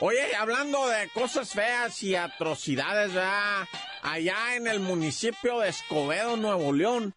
Oye, 0.00 0.36
hablando 0.36 0.86
de 0.86 1.08
cosas 1.08 1.50
feas 1.50 2.00
y 2.04 2.14
atrocidades, 2.14 3.12
¿verdad? 3.12 3.66
Allá 4.02 4.54
en 4.54 4.68
el 4.68 4.78
municipio 4.78 5.58
de 5.58 5.70
Escobedo, 5.70 6.36
Nuevo 6.36 6.72
León, 6.72 7.14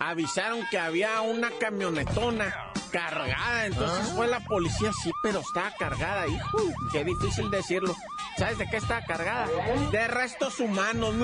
avisaron 0.00 0.66
que 0.70 0.78
había 0.78 1.20
una 1.20 1.50
camionetona 1.60 2.72
cargada. 2.90 3.66
Entonces 3.66 4.12
fue 4.14 4.26
la 4.26 4.40
policía, 4.40 4.90
sí, 5.02 5.12
pero 5.22 5.40
estaba 5.40 5.70
cargada. 5.78 6.26
Hijo, 6.26 6.58
qué 6.90 7.04
difícil 7.04 7.50
decirlo. 7.50 7.94
¿Sabes 8.36 8.58
de 8.58 8.66
qué 8.68 8.78
estaba 8.78 9.02
cargada? 9.02 9.46
De 9.92 10.08
restos 10.08 10.58
humanos. 10.58 11.14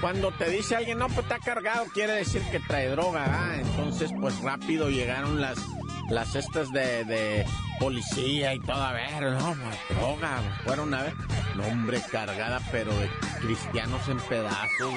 Cuando 0.00 0.30
te 0.32 0.48
dice 0.48 0.76
alguien, 0.76 0.98
no, 0.98 1.08
pues 1.08 1.20
está 1.20 1.38
cargado, 1.38 1.86
quiere 1.92 2.12
decir 2.14 2.42
que 2.50 2.60
trae 2.60 2.88
droga. 2.88 3.24
¿ah? 3.26 3.56
Entonces, 3.56 4.12
pues 4.20 4.40
rápido 4.40 4.88
llegaron 4.88 5.40
las 5.40 5.58
las 6.08 6.34
estas 6.34 6.70
de, 6.72 7.04
de 7.04 7.46
policía 7.78 8.54
y 8.54 8.60
todo, 8.60 8.82
a 8.82 8.92
ver, 8.92 9.22
no, 9.22 9.54
pues, 9.54 9.98
droga, 9.98 10.40
fueron 10.64 10.92
a 10.92 11.02
ver, 11.02 11.14
no, 11.56 11.66
hombre, 11.66 12.00
cargada, 12.10 12.60
pero 12.70 12.94
de 12.96 13.10
cristianos 13.40 14.08
en 14.08 14.18
pedazos, 14.18 14.94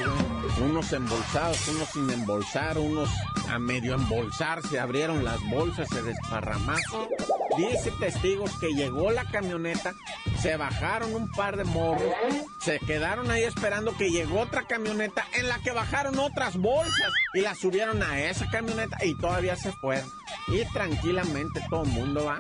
unos 0.62 0.94
embolsados, 0.94 1.68
unos 1.68 1.90
sin 1.90 2.10
embolsar, 2.10 2.78
unos 2.78 3.10
a 3.50 3.60
medio 3.60 3.96
embolsar, 3.96 4.62
se 4.64 4.80
abrieron 4.80 5.24
las 5.24 5.40
bolsas, 5.50 5.88
se 5.90 6.02
desparramaron. 6.02 7.10
Dice 7.58 7.92
testigos 8.00 8.52
que 8.60 8.74
llegó 8.74 9.12
la 9.12 9.26
camioneta, 9.26 9.94
se 10.42 10.58
bajaron 10.58 11.14
un 11.14 11.32
par 11.32 11.58
de 11.58 11.64
morros, 11.64 12.14
se 12.62 12.80
quedaron 12.80 13.32
ahí 13.32 13.44
esperando 13.44 13.96
que 13.98 14.10
llegó 14.10 14.42
otra 14.42 14.64
camioneta 14.64 15.26
en 15.34 15.48
la 15.48 15.60
que 15.60 15.72
bajaron 15.72 16.20
otras 16.20 16.58
bolsas 16.58 17.12
y 17.34 17.42
las 17.42 17.60
subieron 17.60 18.02
a 18.04 18.20
esa 18.22 18.50
camioneta 18.50 18.98
y 19.04 19.16
todavía 19.18 19.56
se 19.56 19.72
fueron. 19.74 20.10
Y 20.48 20.66
tranquilamente 20.74 21.62
todo 21.70 21.84
el 21.84 21.90
mundo 21.90 22.26
va. 22.26 22.40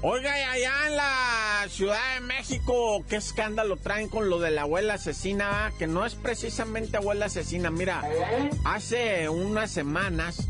Oiga, 0.00 0.38
y 0.38 0.42
allá 0.44 0.72
en 0.86 0.96
la 0.96 1.66
Ciudad 1.68 2.14
de 2.14 2.20
México, 2.20 3.04
qué 3.08 3.16
escándalo 3.16 3.76
traen 3.76 4.08
con 4.08 4.30
lo 4.30 4.38
de 4.38 4.52
la 4.52 4.62
abuela 4.62 4.94
asesina, 4.94 5.72
que 5.76 5.88
no 5.88 6.06
es 6.06 6.14
precisamente 6.14 6.96
abuela 6.96 7.26
asesina. 7.26 7.72
Mira, 7.72 8.02
hace 8.64 9.28
unas 9.28 9.72
semanas 9.72 10.46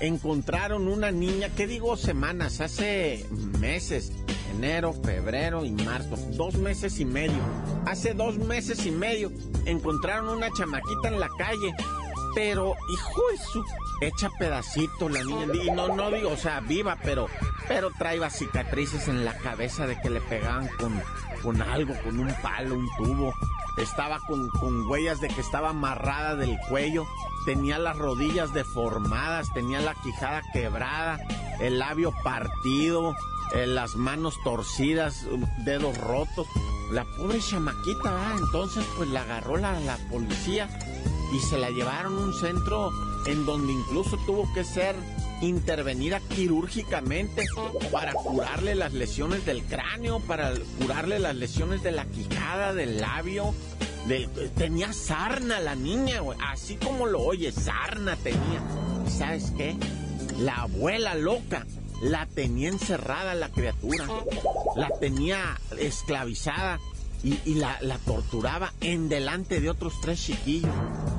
encontraron 0.00 0.86
una 0.86 1.10
niña, 1.12 1.48
¿qué 1.56 1.66
digo 1.66 1.96
semanas? 1.96 2.60
Hace 2.60 3.24
meses, 3.58 4.12
enero, 4.54 4.92
febrero 4.92 5.64
y 5.64 5.70
marzo, 5.70 6.16
dos 6.32 6.56
meses 6.56 7.00
y 7.00 7.06
medio. 7.06 7.40
Hace 7.86 8.12
dos 8.12 8.36
meses 8.36 8.84
y 8.84 8.90
medio 8.90 9.32
encontraron 9.64 10.28
una 10.28 10.50
chamaquita 10.52 11.08
en 11.08 11.20
la 11.20 11.30
calle, 11.38 11.72
pero 12.34 12.74
hijo 12.88 13.22
de 13.30 13.38
su 13.38 13.64
hecha 14.00 14.30
pedacito 14.38 15.08
la 15.08 15.22
niña. 15.22 15.46
Y 15.62 15.70
no, 15.70 15.94
no 15.94 16.10
digo, 16.10 16.30
o 16.30 16.36
sea, 16.36 16.60
viva, 16.60 16.96
pero, 17.02 17.26
pero 17.68 17.90
traía 17.98 18.30
cicatrices 18.30 19.08
en 19.08 19.24
la 19.24 19.36
cabeza 19.36 19.86
de 19.86 20.00
que 20.00 20.10
le 20.10 20.20
pegaban 20.20 20.68
con, 20.78 21.00
con 21.42 21.62
algo, 21.62 21.94
con 22.02 22.18
un 22.18 22.32
palo, 22.42 22.74
un 22.76 22.88
tubo. 22.96 23.32
Estaba 23.76 24.18
con, 24.26 24.48
con 24.48 24.86
huellas 24.86 25.20
de 25.20 25.28
que 25.28 25.40
estaba 25.40 25.70
amarrada 25.70 26.36
del 26.36 26.58
cuello. 26.68 27.06
Tenía 27.46 27.78
las 27.78 27.96
rodillas 27.96 28.52
deformadas, 28.52 29.52
tenía 29.54 29.80
la 29.80 29.94
quijada 29.94 30.42
quebrada, 30.52 31.18
el 31.60 31.78
labio 31.78 32.12
partido, 32.22 33.14
eh, 33.54 33.66
las 33.66 33.96
manos 33.96 34.34
torcidas, 34.44 35.26
dedos 35.64 35.96
rotos. 35.98 36.46
La 36.92 37.04
pobre 37.04 37.38
chamaquita, 37.38 38.34
entonces 38.36 38.84
pues 38.96 39.08
la 39.10 39.22
agarró 39.22 39.56
la, 39.56 39.78
la 39.80 39.96
policía 40.10 40.68
y 41.32 41.40
se 41.40 41.58
la 41.58 41.70
llevaron 41.70 42.16
a 42.16 42.20
un 42.20 42.34
centro 42.34 42.90
en 43.26 43.44
donde 43.46 43.72
incluso 43.72 44.16
tuvo 44.26 44.52
que 44.52 44.64
ser 44.64 44.94
intervenida 45.40 46.20
quirúrgicamente 46.20 47.44
para 47.90 48.12
curarle 48.12 48.74
las 48.74 48.92
lesiones 48.92 49.46
del 49.46 49.62
cráneo, 49.64 50.20
para 50.20 50.52
curarle 50.78 51.18
las 51.18 51.34
lesiones 51.36 51.82
de 51.82 51.92
la 51.92 52.04
quijada, 52.06 52.74
del 52.74 53.00
labio. 53.00 53.54
tenía 54.56 54.92
sarna 54.92 55.60
la 55.60 55.74
niña. 55.74 56.20
Así 56.50 56.76
como 56.76 57.06
lo 57.06 57.20
oye, 57.20 57.52
sarna 57.52 58.16
tenía. 58.16 58.62
¿Y 59.06 59.10
sabes 59.10 59.52
qué? 59.56 59.76
La 60.38 60.62
abuela 60.62 61.14
loca 61.14 61.66
la 62.02 62.26
tenía 62.26 62.68
encerrada 62.68 63.34
la 63.34 63.50
criatura. 63.50 64.06
La 64.76 64.88
tenía 65.00 65.58
esclavizada 65.78 66.78
y, 67.22 67.54
la, 67.54 67.78
la, 67.82 67.98
torturaba 67.98 68.72
en 68.80 69.08
delante 69.08 69.60
de 69.60 69.70
otros 69.70 69.94
tres 70.00 70.24
chiquillos, 70.24 70.70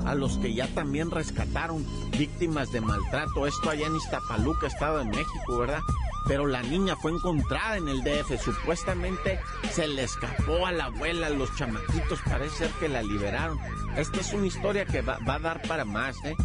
a 0.06 0.16
los 0.16 0.38
que 0.38 0.54
ya 0.54 0.68
también 0.68 1.12
rescataron 1.12 1.86
víctimas 2.18 2.72
de 2.72 2.82
maltrato. 2.82 3.46
Esto 3.46 3.70
allá 3.70 3.88
en 3.88 3.96
Iztapaluca, 3.96 4.68
Estado 4.68 5.00
de 5.00 5.06
México, 5.06 5.58
¿verdad? 5.60 5.82
Pero 6.28 6.48
la 6.48 6.62
niña 6.64 6.96
fue 6.96 7.12
encontrada 7.12 7.78
en 7.78 7.88
el 7.88 8.04
DF. 8.04 8.42
Supuestamente 8.44 9.40
se 9.72 9.88
le 9.88 10.04
escapó 10.04 10.66
a 10.66 10.72
la 10.72 10.86
abuela, 10.86 11.28
a 11.28 11.32
los 11.32 11.56
chamaquitos. 11.56 12.20
Parece 12.26 12.58
ser 12.58 12.72
que 12.80 12.90
la 12.90 13.02
liberaron. 13.02 13.60
Esta 13.96 14.20
es 14.20 14.34
una 14.34 14.48
historia 14.48 14.86
que 14.86 15.02
va, 15.02 15.18
va 15.28 15.36
a 15.36 15.40
dar 15.40 15.62
para 15.64 15.86
más, 15.86 16.16
¿eh? 16.24 16.36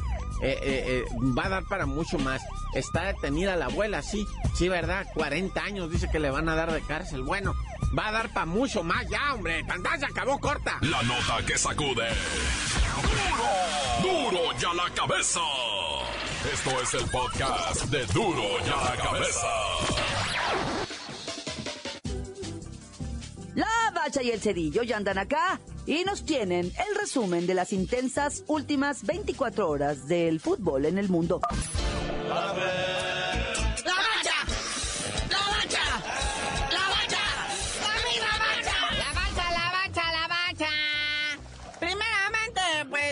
Eh, 0.42 0.59
eh, 0.62 0.85
eh, 0.87 1.05
va 1.37 1.46
a 1.46 1.49
dar 1.49 1.64
para 1.64 1.87
mucho 1.87 2.18
más. 2.18 2.42
Está 2.75 3.05
detenida 3.05 3.57
la 3.57 3.66
abuela, 3.66 4.03
sí, 4.03 4.27
sí, 4.55 4.68
¿verdad? 4.68 5.07
40 5.14 5.62
años 5.62 5.90
dice 5.90 6.09
que 6.11 6.18
le 6.18 6.31
van 6.31 6.49
a 6.49 6.55
dar 6.55 6.72
de 6.72 6.83
cárcel. 6.83 7.22
Bueno, 7.22 7.55
va 7.96 8.09
a 8.09 8.12
dar 8.12 8.33
para 8.33 8.46
mucho 8.46 8.83
más 8.83 9.09
ya, 9.09 9.35
hombre. 9.35 9.64
Pantalla 9.64 10.09
acabó 10.09 10.38
corta. 10.38 10.79
La 10.83 11.03
nota 11.03 11.44
que 11.46 11.57
sacude. 11.57 12.09
¡Duro! 14.03 14.31
¡Duro 14.31 14.59
ya 14.59 14.75
la 14.75 14.90
cabeza! 14.94 15.40
Esto 16.53 16.81
es 16.81 16.94
el 16.94 17.11
podcast 17.11 17.85
de 17.87 18.07
Duro 18.07 18.42
ya 18.64 18.77
la 18.77 18.96
cabeza. 19.03 19.49
Y 24.23 24.31
el 24.31 24.40
cerillo 24.40 24.85
ya 24.85 24.99
andan 24.99 25.19
acá 25.19 25.61
y 25.85 26.05
nos 26.05 26.25
tienen 26.25 26.66
el 26.66 26.99
resumen 26.99 27.45
de 27.45 27.55
las 27.55 27.73
intensas 27.73 28.45
últimas 28.47 29.05
24 29.05 29.69
horas 29.69 30.07
del 30.07 30.38
fútbol 30.38 30.87
en 30.87 30.99
el 30.99 31.09
mundo. 31.09 31.40
¡La 32.29 32.53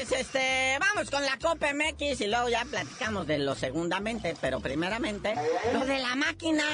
pues, 0.09 0.21
este, 0.21 0.77
vamos 0.81 1.11
con 1.11 1.25
la 1.25 1.39
Copa 1.39 1.73
MX 1.73 2.21
y 2.21 2.27
luego 2.27 2.49
ya 2.49 2.65
platicamos 2.65 3.27
de 3.27 3.39
lo 3.39 3.55
segundamente, 3.55 4.35
pero 4.41 4.61
primeramente, 4.61 5.35
lo 5.73 5.85
de 5.87 5.99
la 5.99 6.15
máquina 6.15 6.65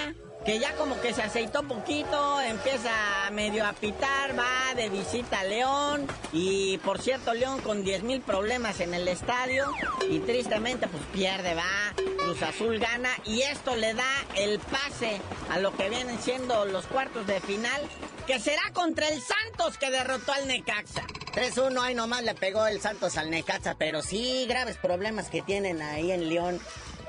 que 0.44 0.58
ya 0.58 0.74
como 0.76 0.98
que 1.00 1.12
se 1.12 1.22
aceitó 1.22 1.62
poquito, 1.62 2.40
empieza 2.40 2.90
medio 3.30 3.66
a 3.66 3.74
pitar, 3.74 4.36
va 4.38 4.74
de 4.74 4.88
visita 4.88 5.40
a 5.40 5.44
León 5.44 6.06
y 6.32 6.78
por 6.78 7.00
cierto 7.00 7.34
León 7.34 7.60
con 7.60 7.84
10 7.84 8.04
mil 8.04 8.22
problemas 8.22 8.80
en 8.80 8.94
el 8.94 9.06
estadio 9.06 9.66
y 10.08 10.20
tristemente 10.20 10.88
pues 10.88 11.02
pierde, 11.12 11.54
va, 11.54 11.92
Cruz 12.16 12.42
Azul 12.42 12.78
gana 12.78 13.10
y 13.26 13.42
esto 13.42 13.76
le 13.76 13.92
da 13.92 14.26
el 14.34 14.58
pase 14.60 15.20
a 15.50 15.58
lo 15.58 15.76
que 15.76 15.90
vienen 15.90 16.18
siendo 16.18 16.64
los 16.64 16.86
cuartos 16.86 17.26
de 17.26 17.38
final 17.40 17.82
que 18.26 18.40
será 18.40 18.62
contra 18.72 19.08
el 19.08 19.20
Santos 19.20 19.76
que 19.76 19.90
derrotó 19.90 20.32
al 20.32 20.48
Necaxa. 20.48 21.04
3-1, 21.32 21.80
ahí 21.80 21.94
nomás 21.94 22.22
le 22.22 22.34
pegó 22.34 22.66
el 22.66 22.80
Santos 22.80 23.16
al 23.16 23.30
Necaxa, 23.30 23.74
pero 23.78 24.02
sí 24.02 24.46
graves 24.48 24.76
problemas 24.76 25.30
que 25.30 25.42
tienen 25.42 25.82
ahí 25.82 26.10
en 26.12 26.28
León 26.28 26.60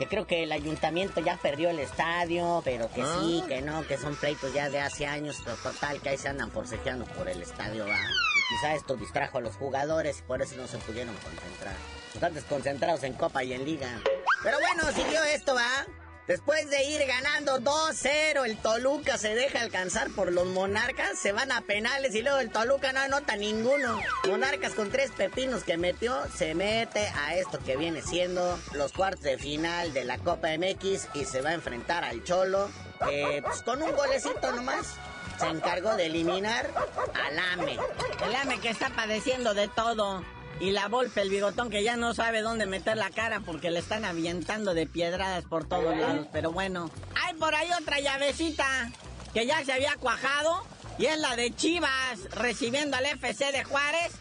que 0.01 0.07
creo 0.07 0.25
que 0.25 0.41
el 0.41 0.51
ayuntamiento 0.51 1.21
ya 1.21 1.37
perdió 1.37 1.69
el 1.69 1.77
estadio, 1.77 2.63
pero 2.65 2.91
que 2.91 3.03
sí, 3.05 3.43
que 3.47 3.61
no, 3.61 3.85
que 3.85 3.99
son 3.99 4.15
pleitos 4.15 4.51
ya 4.51 4.67
de 4.67 4.79
hace 4.79 5.05
años, 5.05 5.43
total, 5.61 6.01
que 6.01 6.09
ahí 6.09 6.17
se 6.17 6.27
andan 6.27 6.49
forcejeando 6.49 7.05
por 7.05 7.29
el 7.29 7.39
estadio, 7.39 7.85
va. 7.85 7.99
Y 7.99 8.55
quizá 8.55 8.73
esto 8.73 8.95
distrajo 8.95 9.37
a 9.37 9.41
los 9.41 9.55
jugadores 9.57 10.17
y 10.17 10.21
por 10.23 10.41
eso 10.41 10.55
no 10.55 10.67
se 10.67 10.79
pudieron 10.79 11.13
concentrar. 11.17 11.75
Están 12.15 12.33
desconcentrados 12.33 13.03
en 13.03 13.13
Copa 13.13 13.43
y 13.43 13.53
en 13.53 13.63
Liga. 13.63 14.01
Pero 14.41 14.57
bueno, 14.59 14.91
siguió 14.91 15.23
esto, 15.23 15.53
va. 15.53 15.85
Después 16.31 16.69
de 16.69 16.81
ir 16.85 17.05
ganando 17.05 17.59
2-0, 17.59 18.45
el 18.45 18.55
Toluca 18.55 19.17
se 19.17 19.35
deja 19.35 19.59
alcanzar 19.59 20.09
por 20.11 20.31
los 20.31 20.45
Monarcas, 20.45 21.19
se 21.19 21.33
van 21.33 21.51
a 21.51 21.59
penales 21.59 22.15
y 22.15 22.21
luego 22.21 22.39
el 22.39 22.49
Toluca 22.49 22.93
no 22.93 23.01
anota 23.01 23.35
ninguno. 23.35 23.99
Monarcas 24.29 24.71
con 24.71 24.89
tres 24.89 25.11
pepinos 25.11 25.65
que 25.65 25.75
metió, 25.75 26.15
se 26.33 26.55
mete 26.55 27.05
a 27.05 27.35
esto 27.35 27.59
que 27.59 27.75
viene 27.75 28.01
siendo 28.01 28.57
los 28.71 28.93
cuartos 28.93 29.23
de 29.23 29.37
final 29.37 29.91
de 29.91 30.05
la 30.05 30.19
Copa 30.19 30.47
MX 30.57 31.09
y 31.15 31.25
se 31.25 31.41
va 31.41 31.49
a 31.49 31.53
enfrentar 31.53 32.05
al 32.05 32.23
Cholo, 32.23 32.71
pues 32.99 33.61
con 33.63 33.83
un 33.83 33.91
golecito 33.91 34.53
nomás. 34.53 34.95
Se 35.37 35.47
encargó 35.47 35.97
de 35.97 36.05
eliminar 36.05 36.69
al 37.13 37.39
AME. 37.59 37.77
El 38.23 38.35
AME 38.35 38.61
que 38.61 38.69
está 38.69 38.89
padeciendo 38.91 39.53
de 39.53 39.67
todo. 39.67 40.23
Y 40.59 40.71
la 40.71 40.87
Volpe, 40.87 41.21
el 41.21 41.29
bigotón 41.29 41.69
que 41.71 41.83
ya 41.83 41.97
no 41.97 42.13
sabe 42.13 42.41
dónde 42.41 42.67
meter 42.67 42.95
la 42.97 43.09
cara 43.09 43.39
porque 43.39 43.71
le 43.71 43.79
están 43.79 44.05
avientando 44.05 44.73
de 44.75 44.85
piedradas 44.85 45.43
por 45.45 45.67
todos 45.67 45.97
lados. 45.97 46.27
Pero 46.31 46.51
bueno, 46.51 46.91
hay 47.15 47.33
por 47.35 47.55
ahí 47.55 47.69
otra 47.81 47.99
llavecita 47.99 48.91
que 49.33 49.47
ya 49.47 49.63
se 49.65 49.73
había 49.73 49.95
cuajado 49.95 50.63
y 50.99 51.05
es 51.05 51.17
la 51.17 51.35
de 51.35 51.55
Chivas 51.55 52.19
recibiendo 52.35 52.97
al 52.97 53.05
FC 53.05 53.51
de 53.51 53.63
Juárez. 53.63 54.13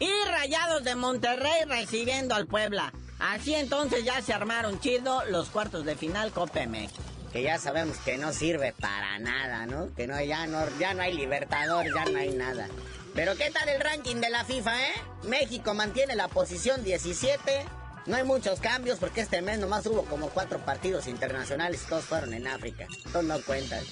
y 0.00 0.10
Rayados 0.28 0.82
de 0.82 0.96
Monterrey 0.96 1.64
recibiendo 1.68 2.34
al 2.34 2.46
Puebla. 2.48 2.92
Así 3.20 3.54
entonces 3.54 4.04
ya 4.04 4.20
se 4.20 4.32
armaron 4.32 4.80
chido 4.80 5.24
los 5.26 5.48
cuartos 5.50 5.84
de 5.84 5.94
final 5.94 6.32
Copa 6.32 6.66
MX. 6.66 7.13
Que 7.34 7.42
ya 7.42 7.58
sabemos 7.58 7.96
que 7.96 8.16
no 8.16 8.32
sirve 8.32 8.72
para 8.72 9.18
nada, 9.18 9.66
¿no? 9.66 9.92
Que 9.96 10.06
no, 10.06 10.22
ya 10.22 10.46
no, 10.46 10.64
ya 10.78 10.94
no 10.94 11.02
hay 11.02 11.14
Libertador, 11.14 11.84
ya 11.92 12.04
no 12.04 12.16
hay 12.16 12.30
nada. 12.30 12.68
Pero 13.12 13.34
¿qué 13.34 13.50
tal 13.50 13.68
el 13.68 13.80
ranking 13.80 14.20
de 14.20 14.30
la 14.30 14.44
FIFA, 14.44 14.80
eh? 14.80 14.92
México 15.24 15.74
mantiene 15.74 16.14
la 16.14 16.28
posición 16.28 16.84
17 16.84 17.66
no 18.06 18.16
hay 18.16 18.24
muchos 18.24 18.60
cambios 18.60 18.98
porque 18.98 19.22
este 19.22 19.40
mes 19.40 19.58
nomás 19.58 19.86
hubo 19.86 20.04
como 20.04 20.28
cuatro 20.28 20.58
partidos 20.58 21.06
internacionales 21.06 21.82
y 21.84 21.88
todos 21.88 22.04
fueron 22.04 22.34
en 22.34 22.46
África. 22.46 22.86
Entonces 23.06 23.24
no 23.24 23.40
cuentan. 23.42 23.82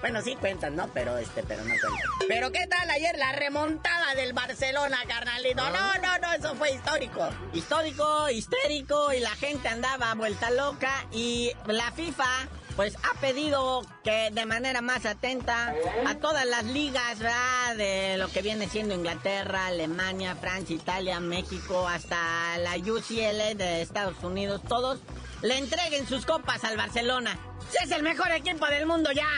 Bueno, 0.00 0.20
sí 0.20 0.36
cuentan, 0.36 0.76
¿no? 0.76 0.88
Pero 0.92 1.16
este, 1.16 1.42
pero 1.42 1.62
no 1.64 1.70
cuentan. 1.80 2.10
Pero 2.28 2.52
¿qué 2.52 2.66
tal 2.66 2.90
ayer 2.90 3.16
la 3.16 3.32
remontada 3.32 4.14
del 4.14 4.34
Barcelona, 4.34 4.98
carnalito? 5.08 5.62
No, 5.70 5.94
no, 5.94 6.18
no, 6.18 6.32
eso 6.34 6.54
fue 6.56 6.72
histórico. 6.72 7.26
Histórico, 7.54 8.28
histérico 8.28 9.10
y 9.14 9.20
la 9.20 9.34
gente 9.36 9.68
andaba 9.68 10.12
vuelta 10.14 10.50
loca 10.50 11.06
y 11.10 11.52
la 11.66 11.90
FIFA 11.92 12.48
pues 12.76 12.96
ha 12.96 13.20
pedido 13.20 13.82
que 14.04 14.30
de 14.32 14.46
manera 14.46 14.80
más 14.80 15.06
atenta 15.06 15.74
a 16.06 16.14
todas 16.16 16.46
las 16.46 16.64
ligas, 16.64 17.18
¿verdad? 17.18 17.76
De 17.76 18.16
lo 18.18 18.28
que 18.28 18.42
viene 18.42 18.68
siendo 18.68 18.94
Inglaterra, 18.94 19.66
Alemania, 19.66 20.36
Francia, 20.36 20.76
Italia, 20.76 21.20
México, 21.20 21.86
hasta 21.86 22.58
la 22.58 22.76
UCL 22.76 23.56
de 23.56 23.82
Estados 23.82 24.22
Unidos, 24.22 24.62
todos 24.68 25.00
le 25.42 25.58
entreguen 25.58 26.06
sus 26.06 26.24
copas 26.24 26.64
al 26.64 26.76
Barcelona. 26.76 27.38
¡Es 27.82 27.90
el 27.90 28.02
mejor 28.02 28.30
equipo 28.32 28.66
del 28.66 28.86
mundo 28.86 29.10
ya! 29.12 29.28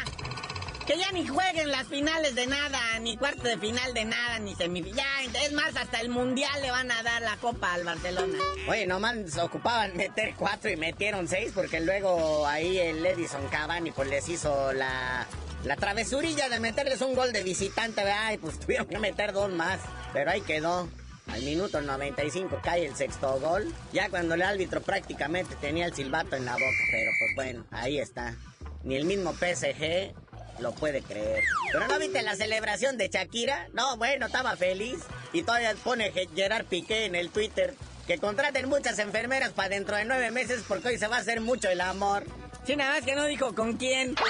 Que 0.87 0.99
ya 0.99 1.11
ni 1.13 1.27
jueguen 1.27 1.71
las 1.71 1.87
finales 1.87 2.35
de 2.35 2.47
nada, 2.47 2.99
ni 3.01 3.17
cuarto 3.17 3.45
de 3.45 3.57
final 3.57 3.95
de 3.95 4.05
nada, 4.05 4.39
ni 4.39 4.55
semifinal. 4.55 5.35
Es 5.43 5.53
más, 5.53 5.75
hasta 5.77 6.01
el 6.01 6.11
mundial 6.11 6.61
le 6.61 6.71
van 6.71 6.91
a 6.91 7.03
dar 7.03 7.23
la 7.23 7.39
copa 7.39 7.73
al 7.73 7.85
Barcelona. 7.85 8.39
Oye, 8.69 8.87
nomás 8.87 9.39
ocupaban 9.39 9.97
meter 9.97 10.35
cuatro 10.37 10.71
y 10.71 10.77
metieron 10.77 11.27
seis, 11.27 11.53
porque 11.55 11.81
luego 11.81 12.47
ahí 12.47 12.77
el 12.79 13.05
Edison 13.05 13.49
Cavani 13.49 13.93
pues 13.93 14.11
les 14.11 14.29
hizo 14.29 14.75
la, 14.75 15.27
la 15.65 15.77
travesurilla 15.77 16.51
de 16.51 16.61
meterles 16.61 17.01
un 17.01 17.15
gol 17.15 17.33
de 17.33 17.43
visitante, 17.43 18.05
¿verdad? 18.05 18.33
Y 18.33 18.39
pues 18.39 18.59
tuvieron 18.61 18.87
que 18.87 18.99
meter 18.99 19.33
dos 19.33 19.51
más. 19.51 19.81
Pero 20.13 20.31
ahí 20.31 20.43
quedó. 20.43 20.87
Al 21.29 21.41
minuto 21.41 21.81
95 21.81 22.61
cae 22.63 22.85
el 22.85 22.95
sexto 22.95 23.41
gol. 23.41 23.73
Ya 23.95 24.11
cuando 24.11 24.35
el 24.35 24.43
árbitro 24.43 24.83
prácticamente 24.83 25.57
tenía 25.57 25.87
el 25.87 25.95
silbato 25.95 26.37
en 26.37 26.45
la 26.45 26.53
boca. 26.53 26.85
Pero 26.91 27.11
pues 27.19 27.35
bueno, 27.37 27.65
ahí 27.71 27.99
está. 27.99 28.37
Ni 28.83 28.97
el 28.97 29.07
mismo 29.07 29.33
PSG 29.33 30.13
lo 30.59 30.73
puede 30.73 31.03
creer. 31.03 31.43
Pero 31.73 31.87
no 31.89 31.99
viste 31.99 32.23
la 32.23 32.37
celebración 32.37 32.97
de 32.97 33.09
Shakira? 33.09 33.69
No, 33.73 33.97
bueno, 33.97 34.27
estaba 34.27 34.57
feliz. 34.57 35.01
Y 35.33 35.43
todavía 35.43 35.75
pone 35.83 36.13
Gerard 36.35 36.67
Piqué 36.67 37.07
en 37.07 37.15
el 37.15 37.31
Twitter 37.31 37.75
que 38.07 38.19
contraten 38.19 38.69
muchas 38.69 38.99
enfermeras 38.99 39.53
para 39.53 39.71
dentro 39.71 39.97
de 39.97 40.05
nueve 40.05 40.31
meses 40.31 40.63
porque 40.67 40.89
hoy 40.89 40.99
se 40.99 41.09
va 41.09 41.17
a 41.17 41.21
hacer 41.21 41.41
mucho 41.41 41.69
el 41.69 41.81
amor. 41.81 42.25
Sí, 42.67 42.77
nada 42.77 42.95
más 42.95 43.05
que 43.05 43.15
no 43.15 43.25
dijo 43.25 43.55
con 43.55 43.77
quién. 43.77 44.15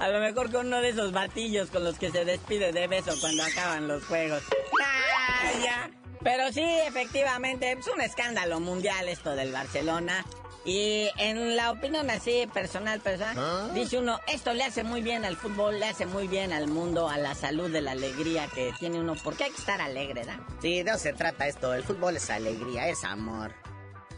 A 0.00 0.08
lo 0.08 0.20
mejor 0.20 0.50
con 0.50 0.66
uno 0.66 0.80
de 0.80 0.90
esos 0.90 1.12
batillos 1.12 1.70
con 1.70 1.84
los 1.84 1.98
que 1.98 2.10
se 2.10 2.24
despide 2.24 2.72
de 2.72 2.86
beso 2.86 3.14
cuando 3.20 3.42
acaban 3.42 3.88
los 3.88 4.04
juegos. 4.04 4.42
Ah, 4.82 5.50
ya. 5.62 5.90
Pero 6.22 6.52
sí, 6.52 6.62
efectivamente, 6.62 7.72
es 7.72 7.86
un 7.88 8.00
escándalo 8.00 8.60
mundial 8.60 9.08
esto 9.08 9.34
del 9.34 9.52
Barcelona. 9.52 10.24
Y 10.64 11.10
en 11.18 11.56
la 11.56 11.70
opinión 11.70 12.08
así 12.08 12.48
personal, 12.52 13.00
personal, 13.00 13.36
¿Ah? 13.38 13.70
dice 13.74 13.98
uno, 13.98 14.18
esto 14.26 14.54
le 14.54 14.64
hace 14.64 14.82
muy 14.82 15.02
bien 15.02 15.24
al 15.24 15.36
fútbol, 15.36 15.78
le 15.78 15.86
hace 15.86 16.06
muy 16.06 16.26
bien 16.26 16.52
al 16.52 16.68
mundo, 16.68 17.08
a 17.08 17.18
la 17.18 17.34
salud, 17.34 17.70
de 17.70 17.82
la 17.82 17.92
alegría 17.92 18.46
que 18.48 18.72
tiene 18.78 18.98
uno, 18.98 19.14
porque 19.22 19.44
hay 19.44 19.50
que 19.50 19.58
estar 19.58 19.80
alegre, 19.80 20.24
¿da? 20.24 20.40
Sí, 20.62 20.82
de 20.82 20.90
eso 20.90 20.98
se 20.98 21.12
trata 21.12 21.46
esto, 21.46 21.74
el 21.74 21.84
fútbol 21.84 22.16
es 22.16 22.30
alegría, 22.30 22.88
es 22.88 23.04
amor. 23.04 23.52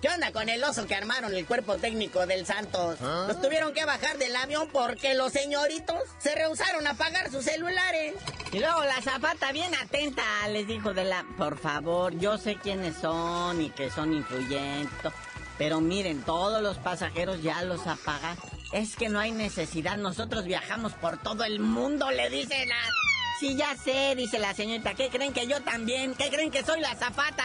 ¿Qué 0.00 0.08
onda 0.08 0.30
con 0.30 0.48
el 0.48 0.62
oso 0.62 0.86
que 0.86 0.94
armaron 0.94 1.34
el 1.34 1.46
cuerpo 1.46 1.78
técnico 1.78 2.26
del 2.26 2.44
Santos? 2.44 2.98
¿Ah? 3.00 3.24
Los 3.26 3.40
tuvieron 3.40 3.72
que 3.72 3.84
bajar 3.84 4.18
del 4.18 4.36
avión 4.36 4.68
porque 4.70 5.14
los 5.14 5.32
señoritos 5.32 5.98
se 6.18 6.34
rehusaron 6.34 6.86
a 6.86 6.94
pagar 6.94 7.30
sus 7.30 7.44
celulares. 7.44 8.14
Y 8.52 8.60
luego 8.60 8.84
la 8.84 9.00
zapata 9.00 9.52
bien 9.52 9.74
atenta 9.74 10.22
les 10.48 10.66
dijo 10.68 10.92
de 10.92 11.04
la, 11.04 11.24
por 11.38 11.58
favor, 11.58 12.16
yo 12.18 12.36
sé 12.36 12.56
quiénes 12.56 12.96
son 12.96 13.60
y 13.62 13.70
que 13.70 13.90
son 13.90 14.12
influyentes. 14.12 15.12
Pero 15.58 15.80
miren, 15.80 16.22
todos 16.22 16.62
los 16.62 16.78
pasajeros 16.78 17.42
ya 17.42 17.62
los 17.62 17.86
apagan. 17.86 18.36
Es 18.72 18.96
que 18.96 19.08
no 19.08 19.18
hay 19.18 19.32
necesidad. 19.32 19.96
Nosotros 19.96 20.44
viajamos 20.44 20.92
por 20.94 21.18
todo 21.18 21.44
el 21.44 21.60
mundo, 21.60 22.10
le 22.10 22.28
dicen 22.30 22.70
a... 22.72 22.76
Sí, 23.38 23.54
ya 23.54 23.76
sé, 23.76 24.14
dice 24.16 24.38
la 24.38 24.54
señorita. 24.54 24.94
¿Qué 24.94 25.10
creen 25.10 25.34
que 25.34 25.46
yo 25.46 25.60
también? 25.62 26.14
¿Qué 26.14 26.30
creen 26.30 26.50
que 26.50 26.64
soy 26.64 26.80
la 26.80 26.94
zapata? 26.94 27.44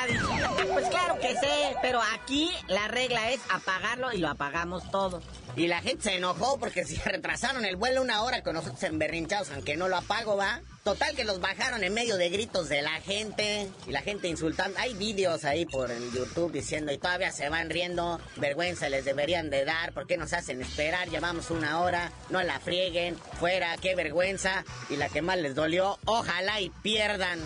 pues 0.71 0.87
claro 0.87 1.19
que 1.19 1.35
sé, 1.35 1.75
pero 1.81 1.99
aquí 2.13 2.49
la 2.67 2.87
regla 2.87 3.31
es 3.31 3.41
apagarlo 3.49 4.13
y 4.13 4.19
lo 4.19 4.29
apagamos 4.29 4.89
todo. 4.89 5.21
Y 5.55 5.67
la 5.67 5.81
gente 5.81 6.03
se 6.03 6.15
enojó 6.15 6.57
porque 6.59 6.85
si 6.85 6.95
retrasaron 7.05 7.65
el 7.65 7.75
vuelo 7.75 8.01
una 8.01 8.23
hora 8.23 8.43
con 8.43 8.55
nosotros 8.55 8.81
emberrinchados, 8.83 9.51
aunque 9.51 9.75
no 9.75 9.87
lo 9.87 9.97
apago, 9.97 10.37
¿va? 10.37 10.61
Total 10.83 11.15
que 11.15 11.23
los 11.23 11.39
bajaron 11.39 11.83
en 11.83 11.93
medio 11.93 12.17
de 12.17 12.29
gritos 12.29 12.67
de 12.67 12.81
la 12.81 12.99
gente 13.01 13.69
y 13.85 13.91
la 13.91 14.01
gente 14.01 14.27
insultando. 14.27 14.79
Hay 14.79 14.95
vídeos 14.95 15.45
ahí 15.45 15.65
por 15.65 15.91
el 15.91 16.11
YouTube 16.11 16.51
diciendo 16.51 16.91
y 16.91 16.97
todavía 16.97 17.31
se 17.31 17.49
van 17.49 17.69
riendo. 17.69 18.19
Vergüenza 18.37 18.89
les 18.89 19.05
deberían 19.05 19.51
de 19.51 19.63
dar. 19.63 19.93
¿Por 19.93 20.07
qué 20.07 20.17
nos 20.17 20.33
hacen 20.33 20.61
esperar? 20.61 21.09
Llevamos 21.09 21.51
una 21.51 21.81
hora. 21.81 22.11
No 22.29 22.41
la 22.41 22.59
frieguen. 22.59 23.15
Fuera, 23.39 23.77
qué 23.77 23.93
vergüenza. 23.93 24.65
Y 24.89 24.95
la 24.95 25.09
que 25.09 25.21
más 25.21 25.37
les 25.37 25.53
dolió, 25.53 25.99
ojalá 26.05 26.59
y 26.61 26.71
pierdan. 26.81 27.39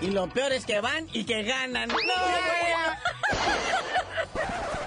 Y 0.00 0.08
lo 0.08 0.28
peor 0.28 0.52
es 0.52 0.64
que 0.64 0.80
van 0.80 1.06
y 1.12 1.24
que 1.24 1.44
ganan. 1.44 1.88
¡No! 1.88 1.96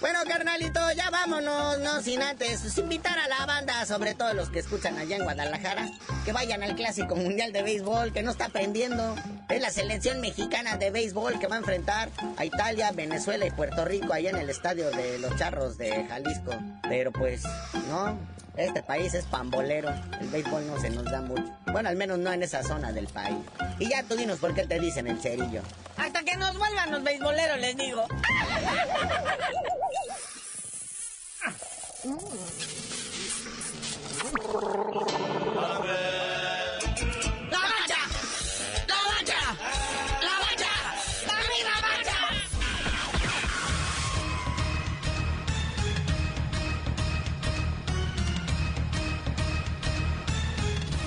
Bueno, 0.00 0.18
carnalito, 0.28 0.80
ya 0.92 1.08
vámonos, 1.08 1.78
no 1.78 2.02
sin 2.02 2.20
antes 2.20 2.76
invitar 2.76 3.18
a 3.18 3.28
la 3.28 3.46
banda, 3.46 3.86
sobre 3.86 4.14
todo 4.14 4.34
los 4.34 4.50
que 4.50 4.58
escuchan 4.58 4.98
allá 4.98 5.16
en 5.16 5.24
Guadalajara, 5.24 5.88
que 6.24 6.32
vayan 6.32 6.62
al 6.62 6.76
Clásico 6.76 7.16
Mundial 7.16 7.52
de 7.52 7.62
Béisbol, 7.62 8.12
que 8.12 8.22
no 8.22 8.30
está 8.30 8.46
aprendiendo. 8.46 9.16
Es 9.48 9.62
la 9.62 9.70
selección 9.70 10.20
mexicana 10.20 10.76
de 10.76 10.90
béisbol 10.90 11.38
que 11.38 11.46
va 11.46 11.56
a 11.56 11.58
enfrentar 11.60 12.10
a 12.36 12.44
Italia, 12.44 12.92
Venezuela 12.92 13.46
y 13.46 13.50
Puerto 13.50 13.84
Rico 13.86 14.12
allá 14.12 14.30
en 14.30 14.36
el 14.36 14.50
estadio 14.50 14.90
de 14.90 15.18
los 15.18 15.34
Charros 15.36 15.78
de 15.78 16.04
Jalisco. 16.04 16.52
Pero 16.82 17.10
pues, 17.10 17.42
no, 17.88 18.18
este 18.56 18.82
país 18.82 19.14
es 19.14 19.24
pambolero. 19.24 19.88
El 20.20 20.28
béisbol 20.28 20.66
no 20.66 20.78
se 20.78 20.90
nos 20.90 21.04
da 21.04 21.22
mucho. 21.22 21.44
Bueno, 21.72 21.88
al 21.88 21.96
menos 21.96 22.18
no 22.18 22.32
en 22.32 22.42
esa 22.42 22.62
zona 22.62 22.92
del 22.92 23.06
país. 23.06 23.38
Y 23.78 23.88
ya 23.88 24.02
tú 24.02 24.14
dinos 24.16 24.40
por 24.40 24.54
qué 24.54 24.66
te 24.66 24.78
dicen 24.78 25.06
el 25.06 25.20
cerillo. 25.20 25.62
Hasta 25.96 26.22
que 26.22 26.36
nos 26.36 26.58
vuelvan 26.58 26.90
los 26.90 27.02
beisboleros, 27.02 27.58
les 27.58 27.76
digo. 27.76 28.04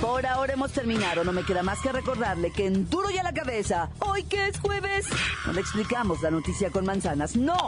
Por 0.01 0.25
ahora 0.25 0.53
hemos 0.53 0.71
terminado, 0.71 1.23
no 1.23 1.31
me 1.31 1.43
queda 1.43 1.61
más 1.61 1.79
que 1.81 1.91
recordarle 1.91 2.51
que 2.51 2.65
en 2.65 2.89
Duro 2.89 3.09
y 3.09 3.17
a 3.17 3.23
la 3.23 3.33
Cabeza, 3.33 3.89
hoy 3.99 4.23
que 4.23 4.47
es 4.47 4.59
jueves, 4.59 5.05
no 5.45 5.53
le 5.53 5.61
explicamos 5.61 6.21
la 6.21 6.31
noticia 6.31 6.71
con 6.71 6.85
manzanas, 6.85 7.35
no, 7.35 7.67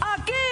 aquí 0.00 0.51